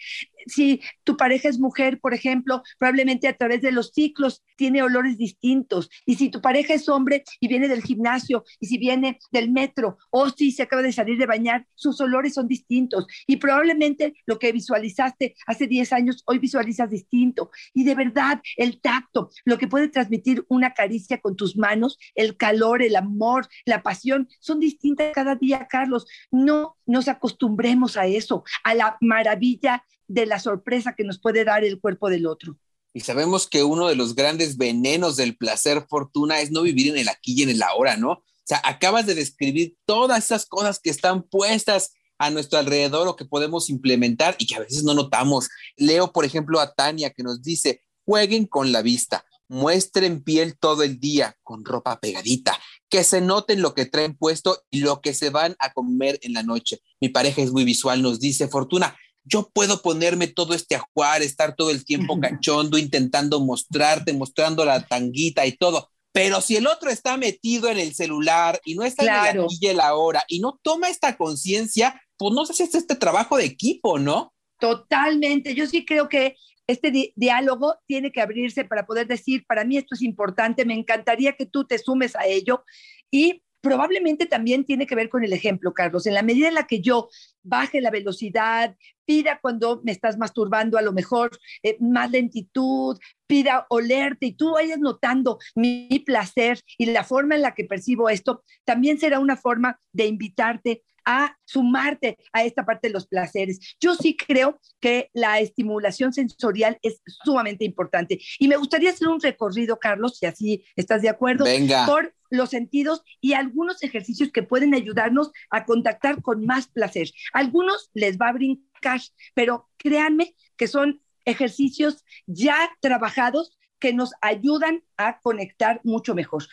si 0.47 0.81
tu 1.05 1.17
pareja 1.17 1.49
es 1.49 1.59
mujer, 1.59 2.01
por 2.01 2.15
ejemplo, 2.15 2.63
probablemente 2.79 3.29
a 3.29 3.37
través 3.37 3.63
de 3.63 3.73
los 3.73 3.93
ciclos 3.93 4.43
tiene 4.57 4.83
olores 4.83 5.19
distintos. 5.19 5.91
Y 6.07 6.17
si 6.17 6.29
tu 6.29 6.41
pareja 6.41 6.75
es 6.75 6.89
hombre 6.89 7.25
y 7.41 7.49
viene 7.49 7.69
del 7.69 7.83
gimnasio, 7.83 8.45
y 8.61 8.67
si 8.67 8.79
viene 8.79 9.19
del 9.31 9.51
metro, 9.51 9.99
o 10.11 10.31
si 10.31 10.53
se 10.53 10.63
acaba 10.63 10.83
de 10.83 10.93
salir 10.93 11.19
de 11.19 11.27
bañar, 11.27 11.67
sus 11.75 12.01
olores 12.01 12.35
son 12.35 12.49
distintos. 12.49 13.07
Y 13.27 13.37
probablemente 13.37 14.15
lo 14.27 14.39
que 14.39 14.53
visualizaste 14.53 15.35
hace 15.47 15.67
10 15.67 15.93
años, 15.93 16.23
hoy 16.27 16.39
visualizas 16.39 16.91
distinto. 16.91 17.51
Y 17.75 17.85
de 17.85 17.95
verdad, 17.95 18.41
el 18.57 18.81
tacto, 18.81 19.31
lo 19.45 19.59
que 19.59 19.69
puede 19.69 19.89
transmitir 19.89 20.45
una 20.49 20.75
caricia 20.75 21.19
con 21.19 21.37
tus 21.37 21.57
manos, 21.57 21.99
el 22.15 22.37
calor, 22.37 22.83
el 22.83 22.97
amor, 22.97 23.49
la 23.65 23.83
pasión, 23.83 24.29
son 24.41 24.61
distintas 24.61 25.13
cada 25.13 25.35
día, 25.35 25.67
Carlos. 25.69 26.07
No 26.31 26.77
nos 26.87 27.09
acostumbremos 27.09 27.97
a 27.97 28.07
eso, 28.07 28.45
a 28.65 28.75
la 28.75 28.97
maravilla 29.01 29.85
de 30.13 30.27
la 30.27 30.39
sorpresa 30.39 30.95
que 30.95 31.05
nos 31.05 31.19
puede 31.19 31.45
dar 31.45 31.65
el 31.65 31.81
cuerpo 31.81 32.11
del 32.11 32.27
otro. 32.27 32.57
Y 32.95 33.01
sabemos 33.01 33.49
que 33.49 33.65
uno 33.65 33.89
de 33.89 33.97
los 33.97 34.15
grandes 34.15 34.59
venenos 34.59 35.17
del 35.17 35.37
placer, 35.37 35.87
Fortuna, 35.89 36.41
es 36.41 36.51
no 36.51 36.63
vivir 36.63 36.89
en 36.89 36.99
el 36.99 37.09
aquí 37.09 37.35
y 37.35 37.43
en 37.43 37.49
el 37.49 37.63
ahora, 37.63 37.97
¿no? 37.97 38.11
O 38.13 38.45
sea, 38.45 38.61
acabas 38.65 39.07
de 39.07 39.15
describir 39.15 39.77
todas 39.87 40.27
esas 40.27 40.45
cosas 40.45 40.79
que 40.79 40.91
están 40.91 41.23
puestas 41.23 41.93
a 42.19 42.31
nuestro 42.31 42.59
alrededor 42.59 43.09
o 43.09 43.17
que 43.17 43.25
podemos 43.25 43.71
implementar 43.71 44.37
y 44.39 44.47
que 44.47 44.57
a 44.57 44.61
veces 44.61 44.85
no 44.85 44.93
notamos. 44.93 45.49
Leo, 45.77 46.13
por 46.13 46.25
ejemplo, 46.27 46.61
a 46.61 46.75
Tania 46.75 47.11
que 47.11 47.23
nos 47.23 47.43
dice, 47.43 47.81
jueguen 48.05 48.47
con 48.47 48.71
la 48.73 48.83
vista, 48.83 49.25
muestren 49.49 50.23
piel 50.23 50.59
todo 50.59 50.83
el 50.83 51.01
día 51.01 51.37
con 51.43 51.65
ropa 51.65 51.99
pegadita, 51.99 52.59
que 52.91 53.05
se 53.05 53.23
noten 53.23 53.63
lo 53.63 53.75
que 53.75 53.87
traen 53.87 54.15
puesto 54.15 54.65
y 54.71 54.81
lo 54.81 55.01
que 55.01 55.15
se 55.15 55.31
van 55.31 55.57
a 55.59 55.73
comer 55.73 56.19
en 56.23 56.35
la 56.35 56.43
noche. 56.43 56.81
Mi 57.01 57.09
pareja 57.09 57.41
es 57.41 57.53
muy 57.53 57.65
visual, 57.65 58.03
nos 58.03 58.21
dice 58.21 58.49
Fortuna, 58.49 58.97
yo 59.25 59.51
puedo 59.53 59.83
ponerme 59.83 60.27
todo 60.27 60.55
este 60.55 60.77
ajuar, 60.77 61.23
estar 61.23 61.55
todo 61.55 61.71
el 61.71 61.85
tiempo 61.85 62.19
cachondo, 62.21 62.79
intentando 62.79 63.41
mostrarte, 63.41 64.13
mostrando 64.13 64.65
la 64.65 64.85
tanguita 64.87 65.47
y 65.47 65.53
todo. 65.53 65.89
Pero 66.13 66.41
si 66.41 66.57
el 66.57 66.67
otro 66.67 66.91
está 66.91 67.17
metido 67.17 67.69
en 67.69 67.79
el 67.79 67.95
celular 67.95 68.61
y 68.65 68.75
no 68.75 68.83
está 68.85 69.05
en 69.05 69.39
el 69.39 69.45
aquí 69.45 69.67
y 69.67 69.73
la 69.73 69.95
hora 69.95 70.25
y 70.29 70.41
no 70.41 70.59
toma 70.63 70.89
esta 70.89 71.17
conciencia, 71.17 72.01
pues 72.19 72.35
no 72.35 72.45
sé 72.45 72.53
si 72.53 72.63
es 72.65 72.75
este 72.75 72.97
trabajo 72.97 73.39
de 73.39 73.45
equipo, 73.45 73.99
¿no? 73.99 74.33
Totalmente. 74.59 75.55
Yo 75.55 75.67
sí 75.67 75.85
creo 75.87 76.09
que 76.09 76.37
este 76.67 77.13
diálogo 77.17 77.77
tiene 77.87 78.13
que 78.13 78.21
abrirse 78.21 78.65
para 78.65 78.87
poder 78.87 79.07
decir, 79.07 79.45
para 79.47 79.65
mí 79.65 79.77
esto 79.77 79.95
es 79.95 80.03
importante, 80.03 80.65
me 80.65 80.75
encantaría 80.75 81.33
que 81.33 81.47
tú 81.47 81.65
te 81.65 81.79
sumes 81.79 82.15
a 82.15 82.27
ello 82.27 82.65
y 83.11 83.43
probablemente 83.63 84.27
también 84.27 84.65
tiene 84.65 84.87
que 84.87 84.95
ver 84.95 85.09
con 85.09 85.25
el 85.25 85.33
ejemplo, 85.33 85.73
Carlos. 85.73 86.07
En 86.07 86.15
la 86.15 86.23
medida 86.23 86.49
en 86.49 86.55
la 86.55 86.67
que 86.67 86.81
yo 86.81 87.09
baje 87.43 87.81
la 87.81 87.91
velocidad, 87.91 88.77
pida 89.05 89.39
cuando 89.41 89.81
me 89.85 89.93
estás 89.93 90.19
masturbando 90.19 90.77
a 90.77 90.83
lo 90.83 90.93
mejor 90.93 91.31
eh, 91.63 91.77
más 91.81 92.11
lentitud, 92.11 92.99
pida 93.27 93.67
olerte 93.71 94.27
y 94.27 94.33
tú 94.33 94.53
vayas 94.53 94.79
notando 94.79 95.39
mi, 95.55 95.89
mi 95.91 96.01
placer 96.01 96.61
y 96.77 96.87
la 96.87 97.05
forma 97.05 97.37
en 97.37 97.43
la 97.43 97.55
que 97.55 97.65
percibo 97.65 98.11
esto, 98.11 98.43
también 98.65 98.99
será 98.99 99.21
una 99.21 99.37
forma 99.37 99.79
de 99.93 100.07
invitarte 100.07 100.83
a 101.05 101.37
sumarte 101.45 102.19
a 102.33 102.45
esta 102.45 102.65
parte 102.65 102.89
de 102.89 102.95
los 102.95 103.07
placeres. 103.07 103.77
Yo 103.81 103.95
sí 103.95 104.17
creo 104.17 104.61
que 104.81 105.11
la 105.13 105.41
estimulación 105.41 106.13
sensorial 106.13 106.79
es 106.83 107.01
sumamente 107.25 107.65
importante. 107.65 108.21
Y 108.39 108.49
me 108.49 108.57
gustaría 108.57 108.91
hacer 108.91 109.09
un 109.09 109.21
recorrido, 109.21 109.79
Carlos, 109.79 110.19
si 110.19 110.27
así 110.27 110.65
estás 110.77 111.03
de 111.03 111.09
acuerdo, 111.09 111.45
por 111.87 112.15
los 112.31 112.51
sentidos 112.51 113.03
y 113.21 113.35
algunos 113.35 113.83
ejercicios 113.83 114.31
que 114.33 114.43
pueden 114.43 114.75
ayudarnos 114.75 115.31
a 115.51 115.65
contactar 115.65 116.23
con 116.23 116.47
más 116.47 116.69
placer. 116.69 117.11
Algunos 117.33 117.91
les 117.93 118.19
va 118.19 118.29
a 118.29 118.33
brincar, 118.33 119.01
pero 119.35 119.69
créanme 119.77 120.35
que 120.57 120.67
son 120.67 121.03
ejercicios 121.25 122.05
ya 122.27 122.57
trabajados 122.81 123.57
que 123.83 123.93
nos 123.93 124.13
ayudan 124.21 124.85
a 124.97 125.19
conectar 125.19 125.81
mucho 125.83 126.15
mejor. 126.15 126.45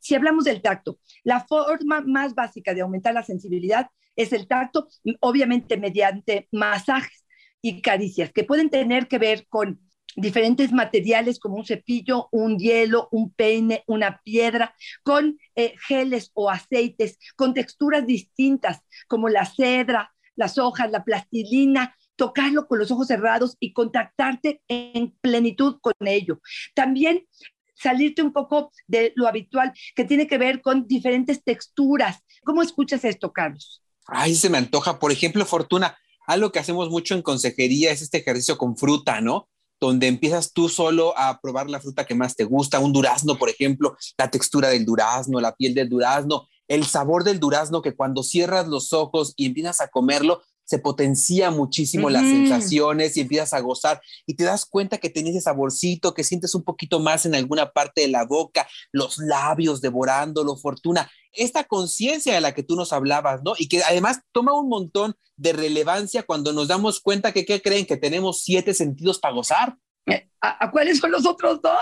Si 0.00 0.14
hablamos 0.16 0.42
del 0.42 0.60
tacto, 0.60 0.98
la 1.22 1.38
forma 1.38 2.00
más 2.00 2.34
básica 2.34 2.74
de 2.74 2.80
aumentar 2.80 3.14
la 3.14 3.22
sensibilidad 3.22 3.86
es 4.16 4.32
el 4.32 4.48
tacto, 4.48 4.88
obviamente 5.20 5.76
mediante 5.76 6.48
masajes 6.50 7.24
y 7.62 7.80
caricias, 7.82 8.32
que 8.32 8.42
pueden 8.42 8.68
tener 8.68 9.06
que 9.06 9.18
ver 9.18 9.46
con 9.48 9.78
diferentes 10.16 10.72
materiales 10.72 11.38
como 11.38 11.54
un 11.54 11.64
cepillo, 11.64 12.28
un 12.32 12.58
hielo, 12.58 13.08
un 13.12 13.30
peine, 13.32 13.84
una 13.86 14.20
piedra, 14.24 14.74
con 15.04 15.38
eh, 15.54 15.74
geles 15.86 16.32
o 16.34 16.50
aceites, 16.50 17.16
con 17.36 17.54
texturas 17.54 18.04
distintas 18.04 18.80
como 19.06 19.28
la 19.28 19.46
cedra, 19.46 20.12
las 20.34 20.58
hojas, 20.58 20.90
la 20.90 21.04
plastilina, 21.04 21.96
tocarlo 22.16 22.66
con 22.66 22.78
los 22.78 22.90
ojos 22.90 23.08
cerrados 23.08 23.56
y 23.60 23.72
contactarte 23.72 24.60
en 24.68 25.16
plenitud 25.20 25.78
con 25.80 25.94
ello. 26.00 26.40
También 26.74 27.26
salirte 27.74 28.22
un 28.22 28.32
poco 28.32 28.70
de 28.86 29.12
lo 29.16 29.26
habitual 29.26 29.72
que 29.94 30.04
tiene 30.04 30.26
que 30.26 30.38
ver 30.38 30.62
con 30.62 30.86
diferentes 30.86 31.42
texturas. 31.42 32.18
¿Cómo 32.44 32.62
escuchas 32.62 33.04
esto, 33.04 33.32
Carlos? 33.32 33.82
Ay, 34.06 34.34
se 34.34 34.50
me 34.50 34.58
antoja. 34.58 34.98
Por 34.98 35.12
ejemplo, 35.12 35.44
Fortuna, 35.44 35.96
algo 36.26 36.52
que 36.52 36.58
hacemos 36.58 36.90
mucho 36.90 37.14
en 37.14 37.22
consejería 37.22 37.90
es 37.90 38.02
este 38.02 38.18
ejercicio 38.18 38.56
con 38.56 38.76
fruta, 38.76 39.20
¿no? 39.20 39.48
donde 39.82 40.06
empiezas 40.06 40.52
tú 40.52 40.68
solo 40.68 41.12
a 41.18 41.40
probar 41.40 41.68
la 41.68 41.80
fruta 41.80 42.06
que 42.06 42.14
más 42.14 42.36
te 42.36 42.44
gusta, 42.44 42.78
un 42.78 42.92
durazno, 42.92 43.36
por 43.36 43.48
ejemplo, 43.48 43.96
la 44.16 44.30
textura 44.30 44.68
del 44.68 44.84
durazno, 44.84 45.40
la 45.40 45.56
piel 45.56 45.74
del 45.74 45.88
durazno, 45.88 46.46
el 46.68 46.86
sabor 46.86 47.24
del 47.24 47.40
durazno 47.40 47.82
que 47.82 47.96
cuando 47.96 48.22
cierras 48.22 48.68
los 48.68 48.92
ojos 48.92 49.34
y 49.36 49.46
empiezas 49.46 49.80
a 49.80 49.88
comerlo, 49.88 50.40
se 50.64 50.78
potencia 50.78 51.50
muchísimo 51.50 52.08
las 52.10 52.22
sensaciones 52.22 53.16
y 53.16 53.20
empiezas 53.20 53.52
a 53.52 53.60
gozar 53.60 54.00
y 54.26 54.34
te 54.34 54.44
das 54.44 54.64
cuenta 54.64 54.98
que 54.98 55.10
tenés 55.10 55.32
ese 55.32 55.42
saborcito, 55.42 56.14
que 56.14 56.24
sientes 56.24 56.54
un 56.54 56.64
poquito 56.64 57.00
más 57.00 57.26
en 57.26 57.34
alguna 57.34 57.70
parte 57.72 58.02
de 58.02 58.08
la 58.08 58.24
boca, 58.24 58.66
los 58.92 59.18
labios 59.18 59.80
devorándolo, 59.80 60.56
fortuna. 60.56 61.10
Esta 61.32 61.64
conciencia 61.64 62.34
de 62.34 62.40
la 62.40 62.54
que 62.54 62.62
tú 62.62 62.76
nos 62.76 62.92
hablabas, 62.92 63.42
¿no? 63.42 63.54
Y 63.58 63.68
que 63.68 63.82
además 63.82 64.20
toma 64.32 64.52
un 64.52 64.68
montón 64.68 65.14
de 65.36 65.52
relevancia 65.52 66.22
cuando 66.22 66.52
nos 66.52 66.68
damos 66.68 67.00
cuenta 67.00 67.32
que, 67.32 67.44
¿qué 67.44 67.62
creen? 67.62 67.86
Que 67.86 67.96
tenemos 67.96 68.42
siete 68.42 68.74
sentidos 68.74 69.18
para 69.18 69.34
gozar. 69.34 69.76
Eh, 70.06 70.28
¿A, 70.40 70.64
¿A, 70.64 70.70
cuáles 70.70 70.98
son 70.98 71.10
los 71.10 71.26
otros 71.26 71.60
dos? 71.62 71.78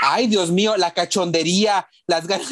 Ay, 0.00 0.26
Dios 0.26 0.50
mío, 0.50 0.76
la 0.76 0.92
cachondería, 0.92 1.88
las 2.06 2.26
ganas. 2.26 2.48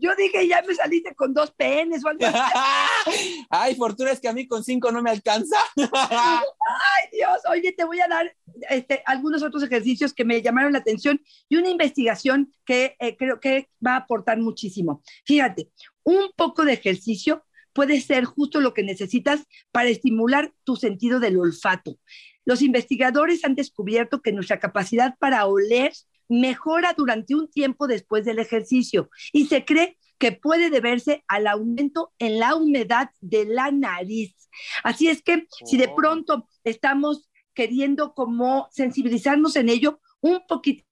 Yo 0.00 0.14
dije, 0.16 0.46
ya 0.46 0.62
me 0.62 0.74
saliste 0.74 1.14
con 1.14 1.34
dos 1.34 1.50
penes 1.52 2.04
o 2.04 2.08
algo 2.08 2.26
así. 2.26 3.44
Ay, 3.50 3.74
fortuna 3.74 4.12
es 4.12 4.20
que 4.20 4.28
a 4.28 4.32
mí 4.32 4.46
con 4.46 4.62
cinco 4.62 4.92
no 4.92 5.02
me 5.02 5.10
alcanza. 5.10 5.56
Ay, 5.76 7.08
Dios, 7.12 7.40
oye, 7.50 7.72
te 7.72 7.84
voy 7.84 8.00
a 8.00 8.08
dar 8.08 8.34
este, 8.70 9.02
algunos 9.06 9.42
otros 9.42 9.62
ejercicios 9.62 10.14
que 10.14 10.24
me 10.24 10.40
llamaron 10.42 10.72
la 10.72 10.78
atención 10.78 11.20
y 11.48 11.56
una 11.56 11.68
investigación 11.68 12.52
que 12.64 12.96
eh, 13.00 13.16
creo 13.16 13.40
que 13.40 13.70
va 13.84 13.92
a 13.92 13.96
aportar 13.96 14.38
muchísimo. 14.38 15.02
Fíjate, 15.24 15.70
un 16.04 16.30
poco 16.36 16.64
de 16.64 16.74
ejercicio 16.74 17.44
puede 17.72 18.00
ser 18.00 18.24
justo 18.24 18.60
lo 18.60 18.74
que 18.74 18.82
necesitas 18.82 19.46
para 19.70 19.88
estimular 19.88 20.52
tu 20.64 20.76
sentido 20.76 21.20
del 21.20 21.38
olfato. 21.38 21.98
Los 22.44 22.62
investigadores 22.62 23.44
han 23.44 23.54
descubierto 23.54 24.22
que 24.22 24.32
nuestra 24.32 24.58
capacidad 24.58 25.16
para 25.18 25.46
oler 25.46 25.92
mejora 26.28 26.94
durante 26.96 27.34
un 27.34 27.50
tiempo 27.50 27.86
después 27.86 28.24
del 28.24 28.38
ejercicio 28.38 29.10
y 29.32 29.46
se 29.46 29.64
cree 29.64 29.98
que 30.18 30.32
puede 30.32 30.70
deberse 30.70 31.24
al 31.28 31.46
aumento 31.46 32.12
en 32.18 32.38
la 32.40 32.54
humedad 32.54 33.10
de 33.20 33.46
la 33.46 33.70
nariz. 33.70 34.34
Así 34.82 35.08
es 35.08 35.22
que 35.22 35.46
si 35.64 35.76
de 35.76 35.86
oh. 35.86 35.94
pronto 35.94 36.48
estamos 36.64 37.28
queriendo 37.54 38.14
como 38.14 38.68
sensibilizarnos 38.70 39.56
en 39.56 39.68
ello, 39.68 40.00
un 40.20 40.40
poquitito 40.46 40.84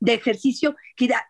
de 0.00 0.14
ejercicio 0.14 0.76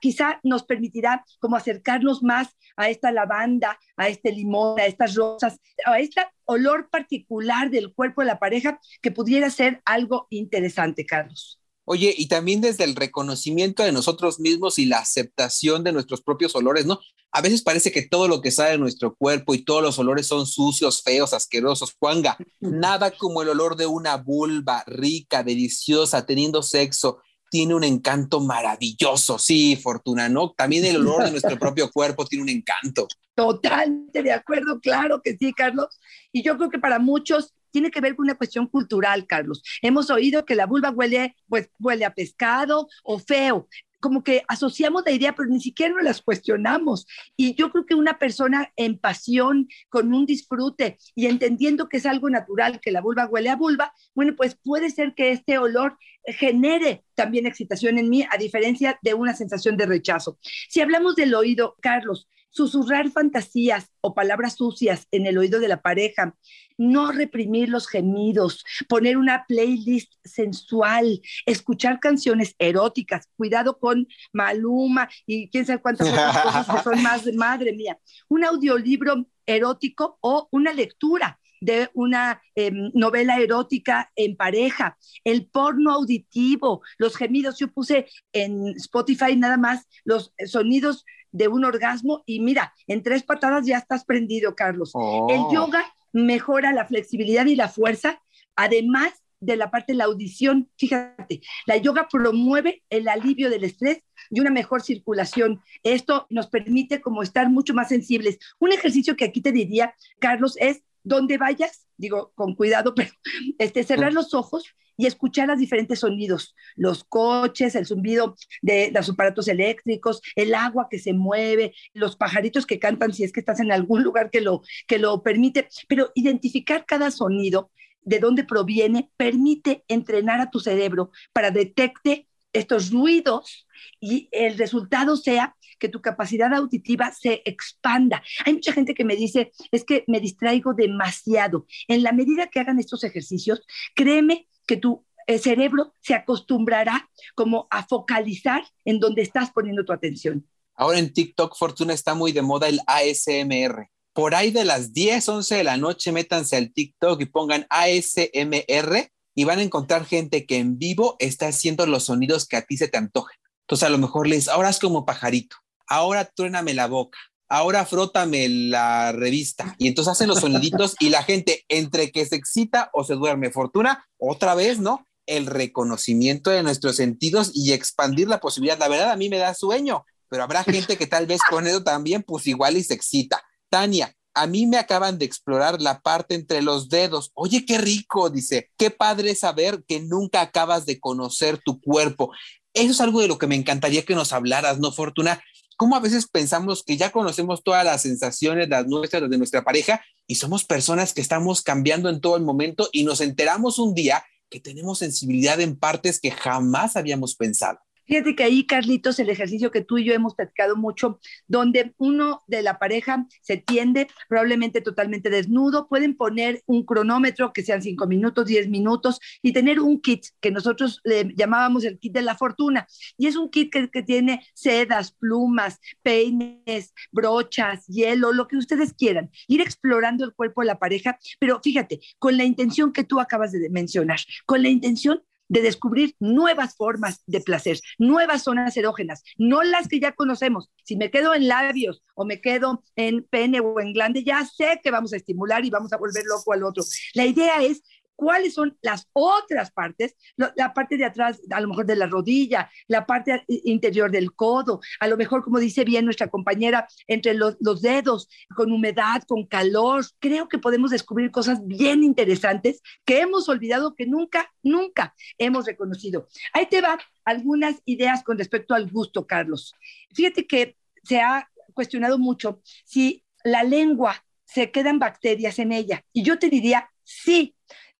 quizá, 0.00 0.40
nos 0.42 0.64
permitirá 0.64 1.24
como 1.38 1.56
acercarnos 1.56 2.22
más 2.22 2.56
a 2.76 2.90
esta 2.90 3.12
lavanda, 3.12 3.78
a 3.96 4.08
este 4.08 4.32
limón, 4.32 4.80
a 4.80 4.86
estas 4.86 5.14
rosas, 5.14 5.60
a 5.84 5.98
este 6.00 6.22
olor 6.44 6.90
particular 6.90 7.70
del 7.70 7.94
cuerpo 7.94 8.22
de 8.22 8.26
la 8.26 8.38
pareja 8.38 8.80
que 9.00 9.12
pudiera 9.12 9.48
ser 9.50 9.80
algo 9.84 10.26
interesante, 10.30 11.06
Carlos. 11.06 11.60
Oye, 11.88 12.12
y 12.16 12.26
también 12.26 12.60
desde 12.60 12.82
el 12.82 12.96
reconocimiento 12.96 13.84
de 13.84 13.92
nosotros 13.92 14.40
mismos 14.40 14.78
y 14.78 14.86
la 14.86 14.98
aceptación 14.98 15.84
de 15.84 15.92
nuestros 15.92 16.20
propios 16.20 16.54
olores, 16.56 16.84
¿no? 16.84 16.98
A 17.30 17.40
veces 17.40 17.62
parece 17.62 17.92
que 17.92 18.02
todo 18.02 18.26
lo 18.26 18.40
que 18.40 18.50
sale 18.50 18.72
de 18.72 18.78
nuestro 18.78 19.14
cuerpo 19.14 19.54
y 19.54 19.64
todos 19.64 19.82
los 19.82 19.98
olores 19.98 20.26
son 20.26 20.46
sucios, 20.46 21.02
feos, 21.02 21.32
asquerosos. 21.32 21.94
Juanga, 21.98 22.36
nada 22.60 23.12
como 23.12 23.40
el 23.40 23.50
olor 23.50 23.76
de 23.76 23.86
una 23.86 24.16
vulva 24.16 24.82
rica, 24.86 25.44
deliciosa, 25.44 26.26
teniendo 26.26 26.62
sexo, 26.62 27.18
tiene 27.50 27.74
un 27.74 27.84
encanto 27.84 28.40
maravilloso. 28.40 29.38
Sí, 29.38 29.76
Fortuna, 29.76 30.28
¿no? 30.28 30.54
También 30.56 30.84
el 30.84 30.96
olor 30.96 31.24
de 31.24 31.30
nuestro 31.30 31.56
propio 31.58 31.90
cuerpo 31.92 32.26
tiene 32.26 32.42
un 32.42 32.48
encanto. 32.48 33.06
Totalmente 33.34 34.22
de 34.22 34.32
acuerdo, 34.32 34.80
claro 34.80 35.20
que 35.22 35.36
sí, 35.36 35.52
Carlos. 35.52 36.00
Y 36.32 36.42
yo 36.42 36.56
creo 36.56 36.70
que 36.70 36.78
para 36.78 36.98
muchos 36.98 37.54
tiene 37.70 37.90
que 37.90 38.00
ver 38.00 38.16
con 38.16 38.24
una 38.24 38.36
cuestión 38.36 38.66
cultural, 38.66 39.26
Carlos. 39.26 39.62
Hemos 39.82 40.10
oído 40.10 40.44
que 40.44 40.54
la 40.54 40.66
vulva 40.66 40.90
huele, 40.90 41.36
pues, 41.48 41.70
huele 41.78 42.04
a 42.04 42.14
pescado 42.14 42.88
o 43.04 43.18
feo, 43.18 43.68
como 44.00 44.22
que 44.22 44.42
asociamos 44.48 45.02
la 45.04 45.12
idea, 45.12 45.34
pero 45.34 45.48
ni 45.48 45.60
siquiera 45.60 45.94
nos 45.94 46.04
las 46.04 46.22
cuestionamos. 46.22 47.06
Y 47.36 47.54
yo 47.54 47.70
creo 47.70 47.86
que 47.86 47.94
una 47.94 48.18
persona 48.18 48.72
en 48.76 48.98
pasión, 48.98 49.68
con 49.88 50.12
un 50.14 50.26
disfrute 50.26 50.98
y 51.14 51.26
entendiendo 51.26 51.88
que 51.88 51.96
es 51.96 52.06
algo 52.06 52.30
natural, 52.30 52.80
que 52.80 52.92
la 52.92 53.00
vulva 53.00 53.26
huele 53.26 53.50
a 53.50 53.56
vulva, 53.56 53.92
bueno, 54.14 54.34
pues 54.36 54.56
puede 54.62 54.90
ser 54.90 55.14
que 55.14 55.32
este 55.32 55.58
olor 55.58 55.98
genere 56.26 57.04
también 57.14 57.46
excitación 57.46 57.98
en 57.98 58.08
mí, 58.08 58.24
a 58.30 58.36
diferencia 58.36 58.98
de 59.02 59.14
una 59.14 59.34
sensación 59.34 59.76
de 59.76 59.86
rechazo. 59.86 60.38
Si 60.68 60.80
hablamos 60.80 61.16
del 61.16 61.34
oído, 61.34 61.76
Carlos, 61.80 62.28
susurrar 62.50 63.10
fantasías 63.10 63.90
o 64.00 64.14
palabras 64.14 64.54
sucias 64.54 65.06
en 65.10 65.26
el 65.26 65.38
oído 65.38 65.60
de 65.60 65.68
la 65.68 65.82
pareja, 65.82 66.34
no 66.78 67.12
reprimir 67.12 67.68
los 67.68 67.86
gemidos, 67.88 68.64
poner 68.88 69.16
una 69.16 69.44
playlist 69.46 70.12
sensual, 70.24 71.20
escuchar 71.44 72.00
canciones 72.00 72.54
eróticas, 72.58 73.28
cuidado 73.36 73.78
con 73.78 74.06
Maluma 74.32 75.08
y 75.26 75.48
quién 75.50 75.66
sabe 75.66 75.82
cuántas 75.82 76.08
otras 76.08 76.42
cosas 76.42 76.66
que 76.66 76.82
son 76.82 77.02
más 77.02 77.26
madre 77.34 77.72
mía, 77.72 77.98
un 78.28 78.44
audiolibro 78.44 79.26
erótico 79.46 80.18
o 80.20 80.48
una 80.50 80.72
lectura 80.72 81.38
de 81.66 81.90
una 81.94 82.40
eh, 82.54 82.70
novela 82.94 83.38
erótica 83.38 84.12
en 84.14 84.36
pareja, 84.36 84.96
el 85.24 85.46
porno 85.46 85.90
auditivo, 85.90 86.82
los 86.96 87.16
gemidos. 87.16 87.58
Yo 87.58 87.72
puse 87.72 88.06
en 88.32 88.68
Spotify 88.76 89.34
nada 89.36 89.56
más 89.56 89.86
los 90.04 90.32
sonidos 90.46 91.04
de 91.32 91.48
un 91.48 91.64
orgasmo 91.64 92.22
y 92.24 92.38
mira, 92.40 92.72
en 92.86 93.02
tres 93.02 93.24
patadas 93.24 93.66
ya 93.66 93.78
estás 93.78 94.04
prendido, 94.04 94.54
Carlos. 94.54 94.92
Oh. 94.94 95.26
El 95.28 95.42
yoga 95.52 95.84
mejora 96.12 96.72
la 96.72 96.86
flexibilidad 96.86 97.46
y 97.46 97.56
la 97.56 97.68
fuerza, 97.68 98.22
además 98.54 99.12
de 99.40 99.56
la 99.56 99.70
parte 99.70 99.92
de 99.92 99.98
la 99.98 100.04
audición. 100.04 100.70
Fíjate, 100.76 101.40
la 101.66 101.76
yoga 101.78 102.06
promueve 102.08 102.84
el 102.90 103.08
alivio 103.08 103.50
del 103.50 103.64
estrés 103.64 104.02
y 104.30 104.38
una 104.38 104.50
mejor 104.50 104.82
circulación. 104.82 105.60
Esto 105.82 106.26
nos 106.30 106.46
permite 106.46 107.00
como 107.00 107.22
estar 107.22 107.50
mucho 107.50 107.74
más 107.74 107.88
sensibles. 107.88 108.38
Un 108.60 108.72
ejercicio 108.72 109.16
que 109.16 109.24
aquí 109.24 109.40
te 109.40 109.52
diría, 109.52 109.94
Carlos, 110.20 110.56
es 110.60 110.82
donde 111.06 111.38
vayas, 111.38 111.86
digo 111.96 112.32
con 112.34 112.54
cuidado, 112.54 112.94
pero 112.96 113.10
este, 113.58 113.84
cerrar 113.84 114.12
los 114.12 114.34
ojos 114.34 114.64
y 114.98 115.06
escuchar 115.06 115.48
los 115.48 115.58
diferentes 115.58 116.00
sonidos, 116.00 116.54
los 116.74 117.04
coches, 117.04 117.74
el 117.74 117.86
zumbido 117.86 118.34
de 118.62 118.90
los 118.92 119.10
aparatos 119.10 119.46
eléctricos, 119.46 120.20
el 120.34 120.54
agua 120.54 120.88
que 120.90 120.98
se 120.98 121.12
mueve, 121.12 121.74
los 121.92 122.16
pajaritos 122.16 122.66
que 122.66 122.78
cantan 122.78 123.12
si 123.12 123.22
es 123.22 123.32
que 123.32 123.40
estás 123.40 123.60
en 123.60 123.72
algún 123.72 124.02
lugar 124.02 124.30
que 124.30 124.40
lo, 124.40 124.62
que 124.86 124.98
lo 124.98 125.22
permite, 125.22 125.68
pero 125.86 126.10
identificar 126.14 126.86
cada 126.86 127.10
sonido, 127.10 127.70
de 128.02 128.20
dónde 128.20 128.44
proviene, 128.44 129.10
permite 129.16 129.84
entrenar 129.88 130.40
a 130.40 130.50
tu 130.50 130.60
cerebro 130.60 131.10
para 131.32 131.50
detecte 131.50 132.28
estos 132.58 132.90
ruidos 132.90 133.66
y 134.00 134.28
el 134.32 134.58
resultado 134.58 135.16
sea 135.16 135.56
que 135.78 135.88
tu 135.88 136.00
capacidad 136.00 136.52
auditiva 136.54 137.12
se 137.12 137.42
expanda. 137.44 138.22
Hay 138.44 138.54
mucha 138.54 138.72
gente 138.72 138.94
que 138.94 139.04
me 139.04 139.16
dice, 139.16 139.52
es 139.70 139.84
que 139.84 140.04
me 140.06 140.20
distraigo 140.20 140.74
demasiado. 140.74 141.66
En 141.88 142.02
la 142.02 142.12
medida 142.12 142.48
que 142.48 142.60
hagan 142.60 142.78
estos 142.78 143.04
ejercicios, 143.04 143.62
créeme 143.94 144.48
que 144.66 144.76
tu 144.76 145.04
eh, 145.26 145.38
cerebro 145.38 145.94
se 146.00 146.14
acostumbrará 146.14 147.10
como 147.34 147.66
a 147.70 147.86
focalizar 147.86 148.64
en 148.84 149.00
donde 149.00 149.22
estás 149.22 149.50
poniendo 149.50 149.84
tu 149.84 149.92
atención. 149.92 150.46
Ahora 150.74 150.98
en 150.98 151.12
TikTok, 151.12 151.56
Fortuna, 151.56 151.94
está 151.94 152.14
muy 152.14 152.32
de 152.32 152.42
moda 152.42 152.68
el 152.68 152.80
ASMR. 152.86 153.88
Por 154.12 154.34
ahí 154.34 154.50
de 154.50 154.64
las 154.64 154.92
10, 154.92 155.28
11 155.28 155.56
de 155.56 155.64
la 155.64 155.76
noche, 155.76 156.12
métanse 156.12 156.56
al 156.56 156.72
TikTok 156.72 157.20
y 157.20 157.26
pongan 157.26 157.66
ASMR 157.68 159.10
y 159.36 159.44
van 159.44 159.60
a 159.60 159.62
encontrar 159.62 160.04
gente 160.04 160.46
que 160.46 160.56
en 160.56 160.78
vivo 160.78 161.14
está 161.20 161.46
haciendo 161.46 161.86
los 161.86 162.06
sonidos 162.06 162.48
que 162.48 162.56
a 162.56 162.62
ti 162.62 162.76
se 162.76 162.88
te 162.88 162.98
antojen. 162.98 163.38
Entonces 163.60 163.86
a 163.86 163.90
lo 163.90 163.98
mejor 163.98 164.26
les, 164.26 164.48
ahora 164.48 164.70
es 164.70 164.80
como 164.80 165.06
pajarito, 165.06 165.56
ahora 165.86 166.24
truéname 166.24 166.74
la 166.74 166.88
boca, 166.88 167.18
ahora 167.48 167.86
frótame 167.86 168.48
la 168.48 169.12
revista. 169.12 169.76
Y 169.78 169.86
entonces 169.86 170.12
hacen 170.12 170.28
los 170.28 170.40
soniditos 170.40 170.96
y 170.98 171.10
la 171.10 171.22
gente 171.22 171.64
entre 171.68 172.10
que 172.10 172.26
se 172.26 172.34
excita 172.34 172.90
o 172.92 173.04
se 173.04 173.14
duerme. 173.14 173.52
Fortuna, 173.52 174.04
otra 174.18 174.56
vez, 174.56 174.80
¿no? 174.80 175.06
el 175.26 175.46
reconocimiento 175.46 176.50
de 176.50 176.62
nuestros 176.62 176.96
sentidos 176.96 177.50
y 177.52 177.72
expandir 177.72 178.28
la 178.28 178.40
posibilidad. 178.40 178.78
La 178.78 178.88
verdad, 178.88 179.10
a 179.10 179.16
mí 179.16 179.28
me 179.28 179.38
da 179.38 179.54
sueño, 179.54 180.04
pero 180.28 180.42
habrá 180.42 180.64
gente 180.64 180.96
que 180.96 181.06
tal 181.06 181.26
vez 181.26 181.40
con 181.50 181.66
eso 181.66 181.82
también, 181.82 182.22
pues 182.22 182.46
igual 182.46 182.76
y 182.76 182.84
se 182.84 182.94
excita. 182.94 183.42
Tania, 183.68 184.15
a 184.36 184.46
mí 184.46 184.66
me 184.66 184.76
acaban 184.76 185.18
de 185.18 185.24
explorar 185.24 185.80
la 185.80 186.00
parte 186.02 186.34
entre 186.34 186.60
los 186.60 186.90
dedos. 186.90 187.32
Oye, 187.32 187.64
qué 187.64 187.78
rico, 187.78 188.28
dice. 188.28 188.70
Qué 188.76 188.90
padre 188.90 189.34
saber 189.34 189.82
que 189.88 190.00
nunca 190.00 190.42
acabas 190.42 190.84
de 190.84 191.00
conocer 191.00 191.58
tu 191.64 191.80
cuerpo. 191.80 192.30
Eso 192.74 192.90
es 192.90 193.00
algo 193.00 193.22
de 193.22 193.28
lo 193.28 193.38
que 193.38 193.46
me 193.46 193.54
encantaría 193.54 194.04
que 194.04 194.14
nos 194.14 194.34
hablaras, 194.34 194.78
¿no, 194.78 194.92
Fortuna? 194.92 195.42
¿Cómo 195.78 195.96
a 195.96 196.00
veces 196.00 196.28
pensamos 196.28 196.82
que 196.82 196.98
ya 196.98 197.12
conocemos 197.12 197.64
todas 197.64 197.82
las 197.82 198.02
sensaciones, 198.02 198.68
las 198.68 198.86
nuestras, 198.86 199.22
las 199.22 199.30
de 199.30 199.38
nuestra 199.38 199.64
pareja, 199.64 200.04
y 200.26 200.34
somos 200.34 200.64
personas 200.64 201.14
que 201.14 201.22
estamos 201.22 201.62
cambiando 201.62 202.10
en 202.10 202.20
todo 202.20 202.36
el 202.36 202.42
momento 202.42 202.90
y 202.92 203.04
nos 203.04 203.22
enteramos 203.22 203.78
un 203.78 203.94
día 203.94 204.22
que 204.50 204.60
tenemos 204.60 204.98
sensibilidad 204.98 205.60
en 205.62 205.76
partes 205.76 206.20
que 206.20 206.30
jamás 206.30 206.96
habíamos 206.96 207.36
pensado? 207.36 207.78
Fíjate 208.06 208.36
que 208.36 208.44
ahí, 208.44 208.64
Carlitos, 208.64 209.18
el 209.18 209.30
ejercicio 209.30 209.70
que 209.70 209.82
tú 209.82 209.98
y 209.98 210.04
yo 210.04 210.14
hemos 210.14 210.34
platicado 210.34 210.76
mucho, 210.76 211.18
donde 211.48 211.94
uno 211.98 212.42
de 212.46 212.62
la 212.62 212.78
pareja 212.78 213.26
se 213.42 213.56
tiende 213.56 214.08
probablemente 214.28 214.80
totalmente 214.80 215.30
desnudo, 215.30 215.88
pueden 215.88 216.16
poner 216.16 216.62
un 216.66 216.84
cronómetro 216.84 217.52
que 217.52 217.62
sean 217.62 217.82
cinco 217.82 218.06
minutos, 218.06 218.46
diez 218.46 218.68
minutos 218.68 219.20
y 219.42 219.52
tener 219.52 219.80
un 219.80 220.00
kit 220.00 220.26
que 220.40 220.50
nosotros 220.50 221.00
le 221.04 221.32
llamábamos 221.34 221.84
el 221.84 221.98
kit 221.98 222.12
de 222.12 222.22
la 222.22 222.36
fortuna. 222.36 222.86
Y 223.18 223.26
es 223.26 223.36
un 223.36 223.50
kit 223.50 223.72
que, 223.72 223.90
que 223.90 224.02
tiene 224.02 224.46
sedas, 224.54 225.12
plumas, 225.12 225.80
peines, 226.02 226.92
brochas, 227.10 227.86
hielo, 227.86 228.32
lo 228.32 228.46
que 228.46 228.56
ustedes 228.56 228.94
quieran. 228.94 229.30
Ir 229.48 229.60
explorando 229.60 230.24
el 230.24 230.32
cuerpo 230.32 230.60
de 230.60 230.68
la 230.68 230.78
pareja, 230.78 231.18
pero 231.40 231.60
fíjate, 231.60 232.00
con 232.18 232.36
la 232.36 232.44
intención 232.44 232.92
que 232.92 233.04
tú 233.04 233.20
acabas 233.20 233.52
de 233.52 233.68
mencionar, 233.70 234.20
con 234.46 234.62
la 234.62 234.68
intención 234.68 235.22
de 235.48 235.62
descubrir 235.62 236.14
nuevas 236.18 236.76
formas 236.76 237.22
de 237.26 237.40
placer, 237.40 237.78
nuevas 237.98 238.42
zonas 238.42 238.76
erógenas, 238.76 239.22
no 239.36 239.62
las 239.62 239.88
que 239.88 240.00
ya 240.00 240.12
conocemos. 240.12 240.70
Si 240.84 240.96
me 240.96 241.10
quedo 241.10 241.34
en 241.34 241.48
labios 241.48 242.02
o 242.14 242.24
me 242.24 242.40
quedo 242.40 242.82
en 242.96 243.22
pene 243.24 243.60
o 243.60 243.80
en 243.80 243.92
glande, 243.92 244.24
ya 244.24 244.44
sé 244.44 244.80
que 244.82 244.90
vamos 244.90 245.12
a 245.12 245.16
estimular 245.16 245.64
y 245.64 245.70
vamos 245.70 245.92
a 245.92 245.98
volver 245.98 246.24
loco 246.24 246.52
al 246.52 246.64
otro. 246.64 246.84
La 247.14 247.26
idea 247.26 247.62
es 247.62 247.82
cuáles 248.16 248.54
son 248.54 248.76
las 248.82 249.08
otras 249.12 249.70
partes, 249.70 250.16
la 250.36 250.74
parte 250.74 250.96
de 250.96 251.04
atrás, 251.04 251.40
a 251.50 251.60
lo 251.60 251.68
mejor 251.68 251.86
de 251.86 251.96
la 251.96 252.06
rodilla, 252.06 252.70
la 252.88 253.06
parte 253.06 253.44
interior 253.46 254.10
del 254.10 254.34
codo, 254.34 254.80
a 255.00 255.06
lo 255.06 255.16
mejor, 255.16 255.44
como 255.44 255.58
dice 255.58 255.84
bien 255.84 256.04
nuestra 256.04 256.28
compañera, 256.28 256.88
entre 257.06 257.34
los, 257.34 257.56
los 257.60 257.82
dedos, 257.82 258.28
con 258.54 258.72
humedad, 258.72 259.22
con 259.28 259.46
calor. 259.46 260.04
Creo 260.18 260.48
que 260.48 260.58
podemos 260.58 260.90
descubrir 260.90 261.30
cosas 261.30 261.64
bien 261.66 262.02
interesantes 262.02 262.82
que 263.04 263.20
hemos 263.20 263.48
olvidado 263.48 263.94
que 263.94 264.06
nunca, 264.06 264.52
nunca 264.62 265.14
hemos 265.38 265.66
reconocido. 265.66 266.28
Ahí 266.52 266.66
te 266.66 266.80
van 266.80 266.98
algunas 267.24 267.76
ideas 267.84 268.22
con 268.22 268.38
respecto 268.38 268.74
al 268.74 268.90
gusto, 268.90 269.26
Carlos. 269.26 269.74
Fíjate 270.14 270.46
que 270.46 270.76
se 271.02 271.20
ha 271.20 271.48
cuestionado 271.74 272.18
mucho 272.18 272.60
si 272.84 273.24
la 273.44 273.62
lengua 273.62 274.24
se 274.44 274.70
quedan 274.70 274.98
bacterias 274.98 275.58
en 275.58 275.72
ella. 275.72 276.04
Y 276.12 276.22
yo 276.22 276.38
te 276.38 276.48
diría, 276.48 276.90
sí, 277.02 277.54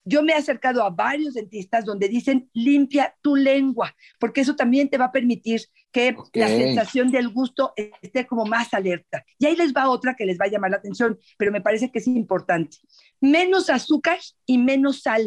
yo 0.07 0.23
me 0.23 0.33
he 0.33 0.37
acercado 0.37 0.83
a 0.85 0.91
varios 0.91 1.35
dentistas 1.35 1.85
donde 1.85 2.09
dicen 2.09 2.49
limpia 2.55 3.15
tu 3.21 3.35
lengua, 3.35 3.95
porque 4.21 4.41
eso 4.41 4.55
también 4.55 4.89
te 4.89 4.97
va 4.97 5.07
a 5.07 5.13
permitir 5.13 5.63
que 5.91 6.17
la 6.33 6.49
sensación 6.49 7.11
del 7.11 7.29
gusto 7.29 7.73
esté 8.01 8.25
como 8.27 8.45
más 8.47 8.73
alerta. 8.73 9.25
Y 9.39 9.47
ahí 9.47 9.57
les 9.57 9.75
va 9.75 9.91
otra 9.91 10.15
que 10.15 10.25
les 10.25 10.39
va 10.39 10.45
a 10.45 10.51
llamar 10.51 10.71
la 10.71 10.77
atención, 10.77 11.19
pero 11.37 11.51
me 11.51 11.61
parece 11.61 11.91
que 11.91 11.99
es 11.99 12.07
importante. 12.07 12.79
Menos 13.21 13.69
azúcar 13.69 14.19
y 14.47 14.59
menos 14.59 15.03
sal. 15.03 15.27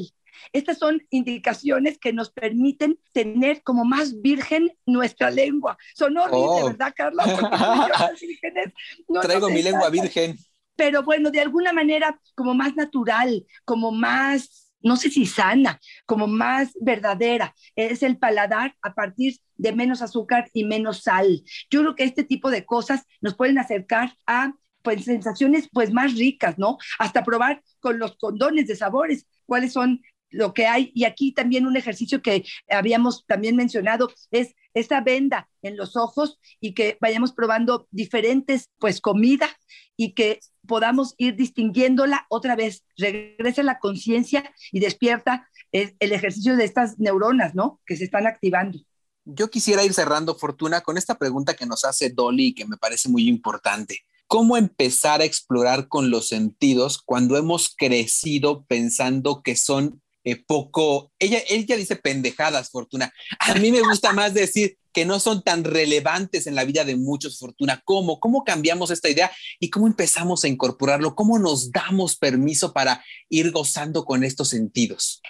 Estas 0.53 0.77
son 0.77 1.01
indicaciones 1.09 1.97
que 1.97 2.13
nos 2.13 2.31
permiten 2.31 2.97
tener 3.11 3.61
como 3.63 3.83
más 3.83 4.21
virgen 4.21 4.71
nuestra 4.85 5.29
lengua. 5.29 5.77
Son 5.93 6.17
horribles, 6.17 6.61
oh. 6.63 6.65
¿verdad, 6.67 6.93
Carlos? 6.95 7.25
Traigo 9.21 9.49
mi 9.49 9.61
lengua 9.61 9.89
virgen. 9.89 10.37
Pero 10.77 11.03
bueno, 11.03 11.29
de 11.29 11.41
alguna 11.41 11.73
manera 11.73 12.17
como 12.35 12.53
más 12.53 12.73
natural, 12.77 13.45
como 13.65 13.91
más 13.91 14.68
no 14.81 14.95
sé 14.95 15.09
si 15.09 15.25
sana, 15.25 15.79
como 16.05 16.27
más 16.27 16.71
verdadera, 16.79 17.53
es 17.75 18.03
el 18.03 18.17
paladar 18.17 18.75
a 18.81 18.93
partir 18.93 19.37
de 19.57 19.73
menos 19.73 20.01
azúcar 20.01 20.49
y 20.53 20.63
menos 20.63 21.03
sal. 21.03 21.43
Yo 21.69 21.81
creo 21.81 21.95
que 21.95 22.03
este 22.03 22.23
tipo 22.23 22.49
de 22.49 22.65
cosas 22.65 23.05
nos 23.21 23.35
pueden 23.35 23.57
acercar 23.57 24.15
a 24.25 24.53
pues 24.81 25.03
sensaciones 25.03 25.67
pues 25.71 25.91
más 25.91 26.15
ricas, 26.15 26.57
¿no? 26.57 26.77
Hasta 26.99 27.23
probar 27.23 27.61
con 27.79 27.99
los 27.99 28.15
condones 28.17 28.67
de 28.67 28.75
sabores, 28.75 29.27
cuáles 29.45 29.73
son 29.73 30.01
lo 30.29 30.53
que 30.53 30.67
hay. 30.67 30.91
Y 30.93 31.03
aquí 31.03 31.33
también 31.33 31.65
un 31.65 31.75
ejercicio 31.75 32.21
que 32.21 32.45
habíamos 32.69 33.25
también 33.25 33.55
mencionado 33.55 34.09
es 34.31 34.55
esa 34.73 35.01
venda 35.01 35.49
en 35.61 35.77
los 35.77 35.95
ojos 35.95 36.39
y 36.59 36.73
que 36.73 36.97
vayamos 37.01 37.33
probando 37.33 37.87
diferentes, 37.91 38.69
pues, 38.79 39.01
comida 39.01 39.49
y 39.97 40.13
que 40.13 40.39
podamos 40.67 41.15
ir 41.17 41.35
distinguiéndola 41.35 42.25
otra 42.29 42.55
vez. 42.55 42.83
Regresa 42.97 43.63
la 43.63 43.79
conciencia 43.79 44.53
y 44.71 44.79
despierta 44.79 45.47
el, 45.71 45.95
el 45.99 46.11
ejercicio 46.11 46.55
de 46.55 46.65
estas 46.65 46.99
neuronas, 46.99 47.55
¿no? 47.55 47.81
Que 47.85 47.97
se 47.97 48.05
están 48.05 48.27
activando. 48.27 48.79
Yo 49.25 49.49
quisiera 49.49 49.83
ir 49.83 49.93
cerrando, 49.93 50.35
Fortuna, 50.35 50.81
con 50.81 50.97
esta 50.97 51.17
pregunta 51.17 51.53
que 51.53 51.65
nos 51.65 51.85
hace 51.85 52.09
Dolly, 52.09 52.53
que 52.53 52.65
me 52.65 52.77
parece 52.77 53.09
muy 53.09 53.27
importante. 53.27 53.99
¿Cómo 54.25 54.57
empezar 54.57 55.21
a 55.21 55.25
explorar 55.25 55.87
con 55.87 56.09
los 56.09 56.27
sentidos 56.27 57.01
cuando 57.03 57.37
hemos 57.37 57.75
crecido 57.75 58.63
pensando 58.65 59.41
que 59.43 59.55
son 59.55 60.01
eh, 60.31 60.43
poco, 60.45 61.11
ella, 61.19 61.39
ella 61.47 61.75
dice 61.75 61.95
pendejadas, 61.95 62.69
Fortuna. 62.69 63.13
A 63.39 63.55
mí 63.55 63.71
me 63.71 63.81
gusta 63.81 64.13
más 64.13 64.33
decir 64.33 64.77
que 64.93 65.05
no 65.05 65.19
son 65.19 65.43
tan 65.43 65.63
relevantes 65.63 66.47
en 66.47 66.55
la 66.55 66.65
vida 66.65 66.83
de 66.83 66.95
muchos, 66.95 67.37
Fortuna. 67.37 67.81
¿Cómo? 67.85 68.19
¿Cómo 68.19 68.43
cambiamos 68.43 68.91
esta 68.91 69.09
idea 69.09 69.31
y 69.59 69.69
cómo 69.69 69.87
empezamos 69.87 70.43
a 70.43 70.47
incorporarlo? 70.47 71.15
¿Cómo 71.15 71.39
nos 71.39 71.71
damos 71.71 72.15
permiso 72.15 72.73
para 72.73 73.03
ir 73.29 73.51
gozando 73.51 74.05
con 74.05 74.23
estos 74.23 74.49
sentidos? 74.49 75.21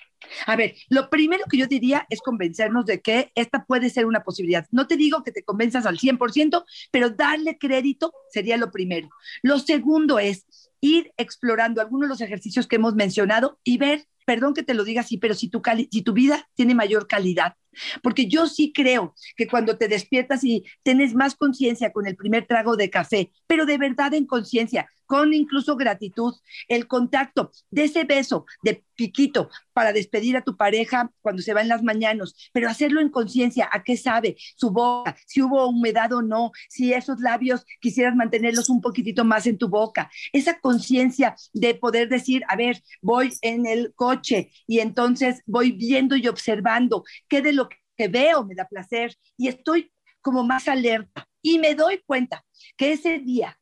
A 0.45 0.55
ver, 0.55 0.75
lo 0.89 1.09
primero 1.09 1.45
que 1.49 1.57
yo 1.57 1.67
diría 1.67 2.05
es 2.09 2.21
convencernos 2.21 2.85
de 2.85 3.01
que 3.01 3.31
esta 3.35 3.65
puede 3.65 3.89
ser 3.89 4.05
una 4.05 4.23
posibilidad. 4.23 4.67
No 4.71 4.87
te 4.87 4.97
digo 4.97 5.23
que 5.23 5.31
te 5.31 5.43
convenzas 5.43 5.85
al 5.85 5.97
100%, 5.97 6.65
pero 6.91 7.09
darle 7.09 7.57
crédito 7.57 8.13
sería 8.31 8.57
lo 8.57 8.71
primero. 8.71 9.09
Lo 9.41 9.59
segundo 9.59 10.19
es 10.19 10.45
ir 10.81 11.11
explorando 11.17 11.81
algunos 11.81 12.07
de 12.07 12.09
los 12.09 12.21
ejercicios 12.21 12.67
que 12.67 12.77
hemos 12.77 12.95
mencionado 12.95 13.59
y 13.63 13.77
ver 13.77 14.05
perdón 14.29 14.53
que 14.53 14.61
te 14.61 14.75
lo 14.75 14.83
diga 14.83 15.01
así, 15.01 15.17
pero 15.17 15.33
si 15.33 15.49
tu, 15.49 15.59
si 15.91 16.03
tu 16.03 16.13
vida 16.13 16.47
tiene 16.53 16.75
mayor 16.75 17.07
calidad, 17.07 17.55
porque 18.03 18.27
yo 18.27 18.45
sí 18.45 18.71
creo 18.71 19.15
que 19.35 19.47
cuando 19.47 19.75
te 19.75 19.87
despiertas 19.87 20.43
y 20.43 20.65
tienes 20.83 21.15
más 21.15 21.33
conciencia 21.33 21.91
con 21.91 22.05
el 22.05 22.15
primer 22.15 22.45
trago 22.45 22.75
de 22.75 22.91
café, 22.91 23.31
pero 23.47 23.65
de 23.65 23.79
verdad 23.79 24.13
en 24.13 24.27
conciencia, 24.27 24.87
con 25.09 25.33
incluso 25.33 25.75
gratitud, 25.75 26.35
el 26.67 26.85
contacto 26.85 27.51
de 27.71 27.85
ese 27.85 28.03
beso 28.03 28.45
de 28.61 28.83
piquito 28.93 29.49
para 29.73 29.91
despedir 29.91 30.37
a 30.37 30.43
tu 30.43 30.55
pareja 30.55 31.11
cuando 31.21 31.41
se 31.41 31.51
va 31.55 31.61
en 31.61 31.67
las 31.67 31.81
mañanas, 31.81 32.35
pero 32.53 32.69
hacerlo 32.69 33.01
en 33.01 33.09
conciencia, 33.09 33.67
a 33.71 33.83
qué 33.83 33.97
sabe 33.97 34.37
su 34.55 34.69
boca, 34.69 35.17
si 35.25 35.41
hubo 35.41 35.67
humedad 35.67 36.13
o 36.13 36.21
no, 36.21 36.51
si 36.69 36.93
esos 36.93 37.21
labios 37.21 37.65
quisieras 37.81 38.15
mantenerlos 38.15 38.69
un 38.69 38.81
poquitito 38.81 39.25
más 39.25 39.47
en 39.47 39.57
tu 39.57 39.67
boca, 39.67 40.11
esa 40.31 40.59
conciencia 40.59 41.35
de 41.53 41.73
poder 41.73 42.07
decir, 42.07 42.43
a 42.47 42.55
ver, 42.55 42.83
voy 43.01 43.33
en 43.41 43.65
el 43.65 43.95
coche 43.95 44.51
y 44.67 44.77
entonces 44.77 45.41
voy 45.47 45.71
viendo 45.71 46.17
y 46.17 46.27
observando 46.27 47.03
qué 47.27 47.41
de 47.41 47.53
lo 47.53 47.67
que 47.67 48.07
veo 48.09 48.45
me 48.45 48.53
da 48.53 48.67
placer 48.67 49.17
y 49.37 49.47
estoy 49.47 49.91
como 50.21 50.43
más 50.43 50.67
alerta 50.67 51.27
y 51.41 51.57
me 51.57 51.73
doy 51.73 52.03
cuenta 52.05 52.45
que 52.77 52.91
ese 52.91 53.17
día 53.17 53.59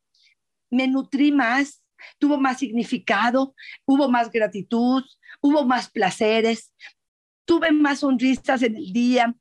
me 0.70 0.88
nutrí 0.88 1.32
más, 1.32 1.82
tuvo 2.18 2.38
más 2.38 2.58
significado, 2.58 3.54
hubo 3.84 4.08
más 4.08 4.30
gratitud, 4.30 5.02
hubo 5.40 5.64
más 5.64 5.90
placeres, 5.90 6.72
tuve 7.44 7.72
más 7.72 8.00
sonrisas 8.00 8.62
en 8.62 8.76
el 8.76 8.92
día, 8.92 9.34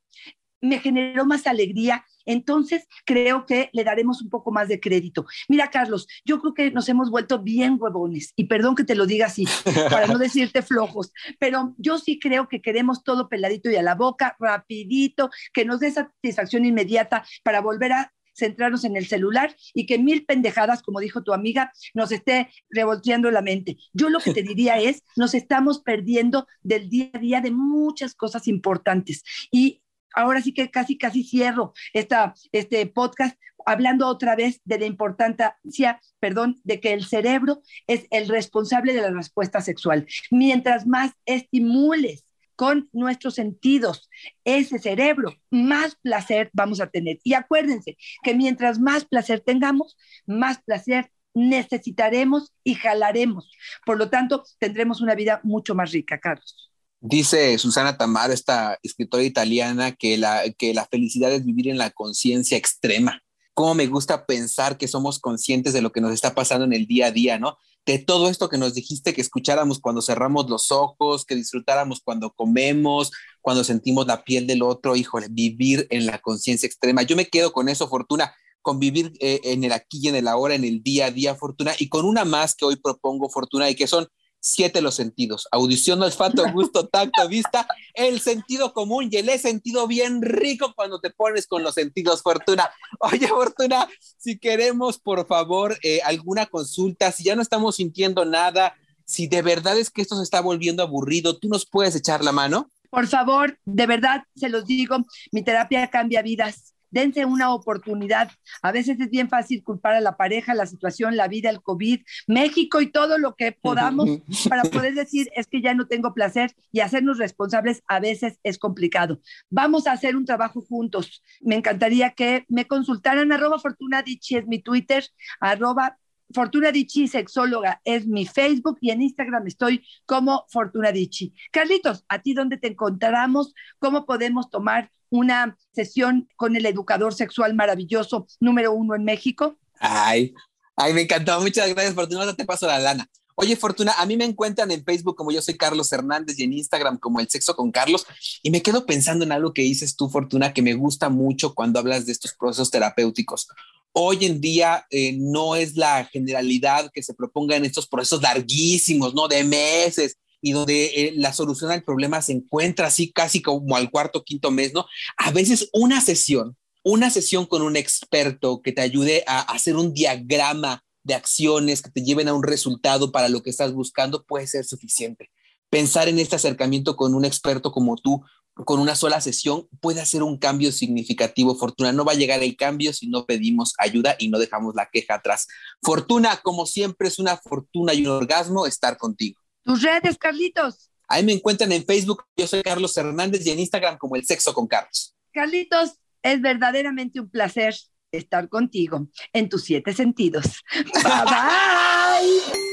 me 0.62 0.80
generó 0.80 1.26
más 1.26 1.48
alegría. 1.48 2.06
Entonces, 2.26 2.88
creo 3.06 3.46
que 3.46 3.70
le 3.72 3.84
daremos 3.86 4.22
un 4.22 4.30
poco 4.30 4.52
más 4.52 4.68
de 4.68 4.80
crédito. 4.80 5.26
Mira, 5.48 5.70
Carlos, 5.70 6.08
yo 6.26 6.42
creo 6.42 6.54
que 6.54 6.72
nos 6.72 6.90
hemos 6.90 7.10
vuelto 7.10 7.40
bien 7.40 7.78
huevones, 7.80 8.34
y 8.36 8.46
perdón 8.46 8.76
que 8.76 8.84
te 8.84 8.96
lo 8.96 9.06
diga 9.06 9.28
así, 9.28 9.48
para 9.90 10.08
no 10.08 10.18
decirte 10.18 10.62
flojos, 10.62 11.12
pero 11.40 11.74
yo 11.78 11.98
sí 11.98 12.20
creo 12.20 12.50
que 12.50 12.62
queremos 12.62 13.04
todo 13.04 13.30
peladito 13.30 13.70
y 13.70 13.78
a 13.78 13.82
la 13.82 13.96
boca, 13.96 14.36
rapidito, 14.40 15.30
que 15.54 15.64
nos 15.64 15.80
dé 15.80 15.92
satisfacción 15.92 16.66
inmediata 16.66 17.24
para 17.44 17.62
volver 17.62 17.94
a 17.94 18.14
centrarnos 18.38 18.84
en 18.86 18.96
el 18.96 19.08
celular 19.08 19.56
y 19.74 19.86
que 19.86 19.98
mil 19.98 20.26
pendejadas, 20.26 20.82
como 20.82 21.00
dijo 21.00 21.24
tu 21.24 21.34
amiga, 21.34 21.72
nos 21.94 22.12
esté 22.12 22.50
revolteando 22.70 23.32
la 23.32 23.42
mente. 23.42 23.78
Yo 23.94 24.10
lo 24.10 24.20
que 24.20 24.34
te 24.34 24.44
diría 24.44 24.80
es, 24.80 25.04
nos 25.16 25.34
estamos 25.34 25.82
perdiendo 25.82 26.48
del 26.62 26.90
día 26.90 27.10
a 27.14 27.20
día 27.20 27.42
de 27.42 27.52
muchas 27.52 28.14
cosas 28.14 28.48
importantes. 28.48 29.24
Y 29.52 29.82
ahora 30.14 30.42
sí 30.42 30.54
que 30.54 30.70
casi, 30.70 30.98
casi 30.98 31.24
cierro 31.24 31.74
esta, 31.94 32.34
este 32.52 32.86
podcast 32.88 33.38
hablando 33.66 34.08
otra 34.08 34.36
vez 34.36 34.62
de 34.64 34.80
la 34.80 34.86
importancia, 34.86 36.00
perdón, 36.20 36.60
de 36.64 36.80
que 36.80 36.94
el 36.94 37.06
cerebro 37.06 37.62
es 37.86 38.08
el 38.12 38.30
responsable 38.30 38.94
de 38.94 39.02
la 39.02 39.12
respuesta 39.12 39.60
sexual. 39.60 40.08
Mientras 40.32 40.88
más 40.88 41.12
estimules 41.26 42.24
con 42.58 42.90
nuestros 42.92 43.36
sentidos, 43.36 44.10
ese 44.44 44.80
cerebro, 44.80 45.34
más 45.52 45.96
placer 46.02 46.50
vamos 46.52 46.82
a 46.82 46.88
tener. 46.88 47.20
Y 47.24 47.36
acuérdense 47.36 47.98
que 48.24 48.34
mientras 48.34 48.80
más 48.80 49.06
placer 49.06 49.40
tengamos, 49.40 49.96
más 50.26 50.58
placer 50.64 51.12
necesitaremos 51.36 52.52
y 52.64 52.74
jalaremos. 52.74 53.50
Por 53.86 53.98
lo 53.98 54.10
tanto, 54.10 54.44
tendremos 54.60 55.02
una 55.02 55.14
vida 55.14 55.40
mucho 55.44 55.76
más 55.76 55.92
rica, 55.92 56.20
Carlos. 56.20 56.72
Dice 57.00 57.58
Susana 57.60 57.96
Tamaro, 57.96 58.34
esta 58.34 58.80
escritora 58.82 59.24
italiana, 59.24 59.92
que 59.92 60.18
la, 60.18 60.42
que 60.58 60.74
la 60.74 60.86
felicidad 60.86 61.32
es 61.32 61.46
vivir 61.46 61.68
en 61.70 61.78
la 61.78 61.92
conciencia 61.92 62.58
extrema. 62.58 63.22
Cómo 63.54 63.76
me 63.76 63.86
gusta 63.86 64.26
pensar 64.26 64.80
que 64.80 64.88
somos 64.88 65.20
conscientes 65.20 65.74
de 65.74 65.82
lo 65.82 65.92
que 65.92 66.02
nos 66.02 66.12
está 66.12 66.34
pasando 66.34 66.66
en 66.66 66.74
el 66.74 66.88
día 66.88 67.08
a 67.08 67.12
día, 67.12 67.38
¿no? 67.38 67.58
De 67.88 68.00
todo 68.00 68.28
esto 68.28 68.50
que 68.50 68.58
nos 68.58 68.74
dijiste 68.74 69.14
que 69.14 69.22
escucháramos 69.22 69.80
cuando 69.80 70.02
cerramos 70.02 70.50
los 70.50 70.74
ojos, 70.74 71.24
que 71.24 71.36
disfrutáramos 71.36 72.02
cuando 72.02 72.32
comemos, 72.34 73.14
cuando 73.40 73.64
sentimos 73.64 74.06
la 74.06 74.26
piel 74.26 74.46
del 74.46 74.62
otro, 74.62 74.98
híjole, 74.98 75.28
vivir 75.30 75.88
en 75.90 76.06
la 76.06 76.20
conciencia 76.20 76.68
extrema. 76.68 77.04
Yo 77.04 77.16
me 77.16 77.28
quedo 77.28 77.54
con 77.54 77.70
eso, 77.70 77.88
Fortuna, 77.88 78.36
con 78.62 78.78
vivir 78.78 79.14
eh, 79.22 79.40
en 79.46 79.64
el 79.64 79.72
aquí 79.72 80.02
y 80.04 80.10
en 80.10 80.16
el 80.16 80.28
ahora, 80.28 80.56
en 80.56 80.66
el 80.66 80.84
día 80.84 81.06
a 81.06 81.12
día, 81.12 81.36
Fortuna, 81.36 81.72
y 81.80 81.88
con 81.88 82.04
una 82.04 82.26
más 82.26 82.56
que 82.56 82.66
hoy 82.66 82.76
propongo, 82.76 83.30
Fortuna, 83.30 83.70
y 83.70 83.76
que 83.76 83.88
son 83.88 84.06
siete 84.40 84.82
los 84.82 84.96
sentidos, 84.96 85.48
audición, 85.52 86.02
olfato, 86.02 86.52
gusto, 86.52 86.88
tacto, 86.92 87.28
vista, 87.28 87.68
el 87.94 88.20
sentido 88.20 88.74
común 88.74 89.10
y 89.12 89.18
el 89.18 89.30
he 89.30 89.38
sentido 89.38 89.88
bien 89.88 90.22
rico 90.22 90.74
cuando 90.76 91.00
te 91.00 91.10
pones 91.10 91.48
con 91.48 91.64
los 91.64 91.74
sentidos, 91.76 92.22
Fortuna. 92.22 92.70
Oye, 93.00 93.28
Fortuna, 93.28 93.88
si 94.18 94.38
queremos, 94.38 95.00
por 95.00 95.28
favor, 95.28 95.78
eh, 95.84 96.02
alguna 96.04 96.46
consulta, 96.46 97.12
si 97.12 97.24
ya 97.24 97.36
no 97.36 97.42
estamos 97.42 97.76
sintiendo 97.76 98.26
nada, 98.26 98.76
si 99.06 99.28
de 99.28 99.42
verdad 99.42 99.78
es 99.78 99.90
que 99.90 100.02
esto 100.02 100.16
se 100.18 100.24
está 100.24 100.42
volviendo 100.42 100.84
aburrido, 100.84 101.38
¿tú 101.38 101.48
nos 101.48 101.66
puedes 101.66 101.96
echar 101.96 102.24
la 102.24 102.32
mano? 102.32 102.70
Por 102.90 103.08
favor, 103.08 103.58
de 103.66 103.86
verdad, 103.86 104.24
se 104.36 104.50
los 104.50 104.66
digo, 104.66 104.98
mi 105.32 105.44
terapia 105.44 105.88
cambia 105.90 106.22
vidas 106.22 106.74
dense 106.90 107.26
una 107.26 107.54
oportunidad. 107.54 108.32
A 108.62 108.72
veces 108.72 109.00
es 109.00 109.10
bien 109.10 109.30
fácil 109.30 109.64
culpar 109.64 109.96
a 109.96 110.02
la 110.02 110.18
pareja, 110.18 110.54
la 110.54 110.66
situación, 110.66 111.18
la 111.18 111.28
vida, 111.28 111.50
el 111.50 111.62
COVID, 111.62 112.02
México 112.28 112.82
y 112.82 112.92
todo 112.92 113.18
lo 113.18 113.36
que 113.36 113.52
podamos 113.52 114.10
para 114.50 114.64
poder 114.64 114.94
decir 114.96 115.30
es 115.36 115.48
que 115.48 115.62
ya 115.62 115.74
no 115.74 115.88
tengo 115.88 116.14
placer 116.14 116.56
y 116.72 116.80
hacernos 116.80 117.18
responsables 117.18 117.84
a 117.88 118.00
veces 118.00 118.40
es 118.44 118.58
complicado. 118.58 119.20
Vamos 119.50 119.88
a 119.88 119.92
hacer 119.92 120.16
un 120.16 120.26
trabajo 120.26 120.62
juntos. 120.62 121.24
Me 121.42 121.56
encantaría 121.56 122.12
que 122.12 122.46
me 122.48 122.68
consultaran 122.68 123.32
arroba 123.32 123.60
Fortuna 123.60 124.02
Dichi 124.02 124.38
es 124.38 124.48
mi 124.48 124.62
Twitter, 124.62 125.04
arroba 125.40 125.98
Fortuna 126.34 126.72
Dichi 126.72 127.08
Sexóloga 127.08 127.82
es 127.86 128.06
mi 128.06 128.26
Facebook 128.26 128.78
y 128.82 128.92
en 128.92 129.02
Instagram 129.02 129.48
estoy 129.48 129.86
como 130.06 130.46
Fortuna 130.50 130.92
Dichi. 130.92 131.34
Carlitos, 131.52 132.04
¿a 132.10 132.22
ti 132.22 132.34
dónde 132.34 132.58
te 132.58 132.68
encontramos? 132.68 133.54
¿Cómo 133.80 134.06
podemos 134.06 134.50
tomar 134.50 134.92
una 135.10 135.58
sesión 135.74 136.28
con 136.36 136.56
el 136.56 136.66
educador 136.66 137.14
sexual 137.14 137.54
maravilloso 137.54 138.28
número 138.40 138.74
uno 138.74 138.96
en 138.96 139.04
México? 139.04 139.58
Ay, 139.80 140.34
ay, 140.76 140.94
me 140.94 141.02
encantó. 141.02 141.40
Muchas 141.42 141.70
gracias, 141.70 141.96
Fortuna. 141.96 142.34
Te 142.34 142.46
paso 142.46 142.68
la 142.68 142.80
lana. 142.80 143.10
Oye, 143.40 143.56
Fortuna, 143.56 143.94
a 144.00 144.06
mí 144.08 144.18
me 144.18 144.26
encuentran 144.26 144.72
en 144.72 144.84
Facebook 144.84 145.16
como 145.16 145.32
yo 145.32 145.44
soy 145.44 145.54
Carlos 145.54 145.92
Hernández 145.92 146.40
y 146.40 146.44
en 146.44 146.54
Instagram 146.54 146.98
como 146.98 147.20
El 147.20 147.30
Sexo 147.30 147.56
con 147.56 147.72
Carlos. 147.72 148.08
Y 148.42 148.50
me 148.50 148.64
quedo 148.64 148.88
pensando 148.88 149.24
en 149.24 149.32
algo 149.32 149.54
que 149.54 149.62
dices 149.62 149.96
tú, 149.96 150.10
Fortuna, 150.10 150.54
que 150.54 150.64
me 150.64 150.74
gusta 150.74 151.10
mucho 151.10 151.54
cuando 151.54 151.78
hablas 151.78 152.08
de 152.08 152.14
estos 152.14 152.34
procesos 152.34 152.72
terapéuticos. 152.72 153.48
Hoy 153.92 154.26
en 154.26 154.42
día 154.42 154.88
eh, 154.90 155.16
no 155.20 155.56
es 155.56 155.76
la 155.76 156.06
generalidad 156.06 156.90
que 156.92 157.04
se 157.04 157.14
proponga 157.14 157.56
en 157.56 157.66
estos 157.66 157.88
procesos 157.88 158.24
larguísimos, 158.24 159.14
¿no? 159.14 159.28
De 159.28 159.44
meses, 159.44 160.18
y 160.42 160.52
donde 160.52 160.86
eh, 160.86 161.14
la 161.16 161.34
solución 161.34 161.72
al 161.72 161.84
problema 161.84 162.22
se 162.22 162.34
encuentra 162.34 162.88
así 162.88 163.12
casi 163.12 163.42
como 163.42 163.76
al 163.76 163.90
cuarto, 163.90 164.24
quinto 164.24 164.52
mes, 164.52 164.74
¿no? 164.74 164.86
A 165.18 165.32
veces 165.32 165.70
una 165.74 166.02
sesión, 166.02 166.58
una 166.84 167.10
sesión 167.10 167.46
con 167.46 167.62
un 167.62 167.76
experto 167.76 168.62
que 168.62 168.72
te 168.72 168.82
ayude 168.82 169.24
a 169.28 169.42
hacer 169.42 169.76
un 169.76 169.94
diagrama 169.94 170.84
de 171.04 171.16
acciones 171.16 171.82
que 171.82 171.90
te 171.90 172.04
lleven 172.04 172.28
a 172.28 172.34
un 172.34 172.44
resultado 172.44 173.12
para 173.12 173.30
lo 173.30 173.42
que 173.42 173.50
estás 173.50 173.74
buscando 173.74 174.24
puede 174.26 174.46
ser 174.46 174.66
suficiente. 174.66 175.32
Pensar 175.70 176.10
en 176.10 176.20
este 176.20 176.36
acercamiento 176.36 176.96
con 176.96 177.16
un 177.16 177.26
experto 177.26 177.72
como 177.72 177.96
tú, 177.96 178.24
con 178.54 178.80
una 178.80 178.96
sola 178.96 179.22
sesión, 179.22 179.68
puede 179.80 180.02
hacer 180.02 180.24
un 180.24 180.38
cambio 180.38 180.72
significativo. 180.72 181.56
Fortuna, 181.56 181.92
no 181.92 182.04
va 182.04 182.14
a 182.14 182.16
llegar 182.16 182.44
el 182.44 182.58
cambio 182.58 182.92
si 182.92 183.08
no 183.08 183.26
pedimos 183.26 183.74
ayuda 183.78 184.16
y 184.20 184.30
no 184.30 184.40
dejamos 184.40 184.76
la 184.76 184.90
queja 184.92 185.16
atrás. 185.16 185.48
Fortuna, 185.82 186.42
como 186.44 186.66
siempre, 186.66 187.08
es 187.08 187.20
una 187.20 187.38
fortuna 187.38 187.94
y 187.94 188.02
un 188.02 188.12
orgasmo 188.12 188.66
estar 188.66 188.98
contigo. 188.98 189.40
Tus 189.68 189.82
redes, 189.82 190.18
Carlitos. 190.18 190.90
Ahí 191.10 191.26
me 191.26 191.34
encuentran 191.34 191.74
en 191.74 191.86
Facebook, 191.86 192.24
yo 192.38 192.48
soy 192.48 192.64
Carlos 192.64 192.96
Hernández 192.96 193.46
y 193.46 193.50
en 193.50 193.60
Instagram 193.60 193.98
como 193.98 194.16
El 194.16 194.26
Sexo 194.26 194.54
con 194.54 194.66
Carlos. 194.66 195.14
Carlitos, 195.34 196.00
es 196.24 196.42
verdaderamente 196.42 197.20
un 197.20 197.30
placer 197.30 197.76
estar 198.14 198.48
contigo 198.48 199.10
en 199.34 199.50
tus 199.50 199.66
siete 199.66 199.94
sentidos. 199.94 200.64
Bye 200.74 201.24
bye. 201.26 202.67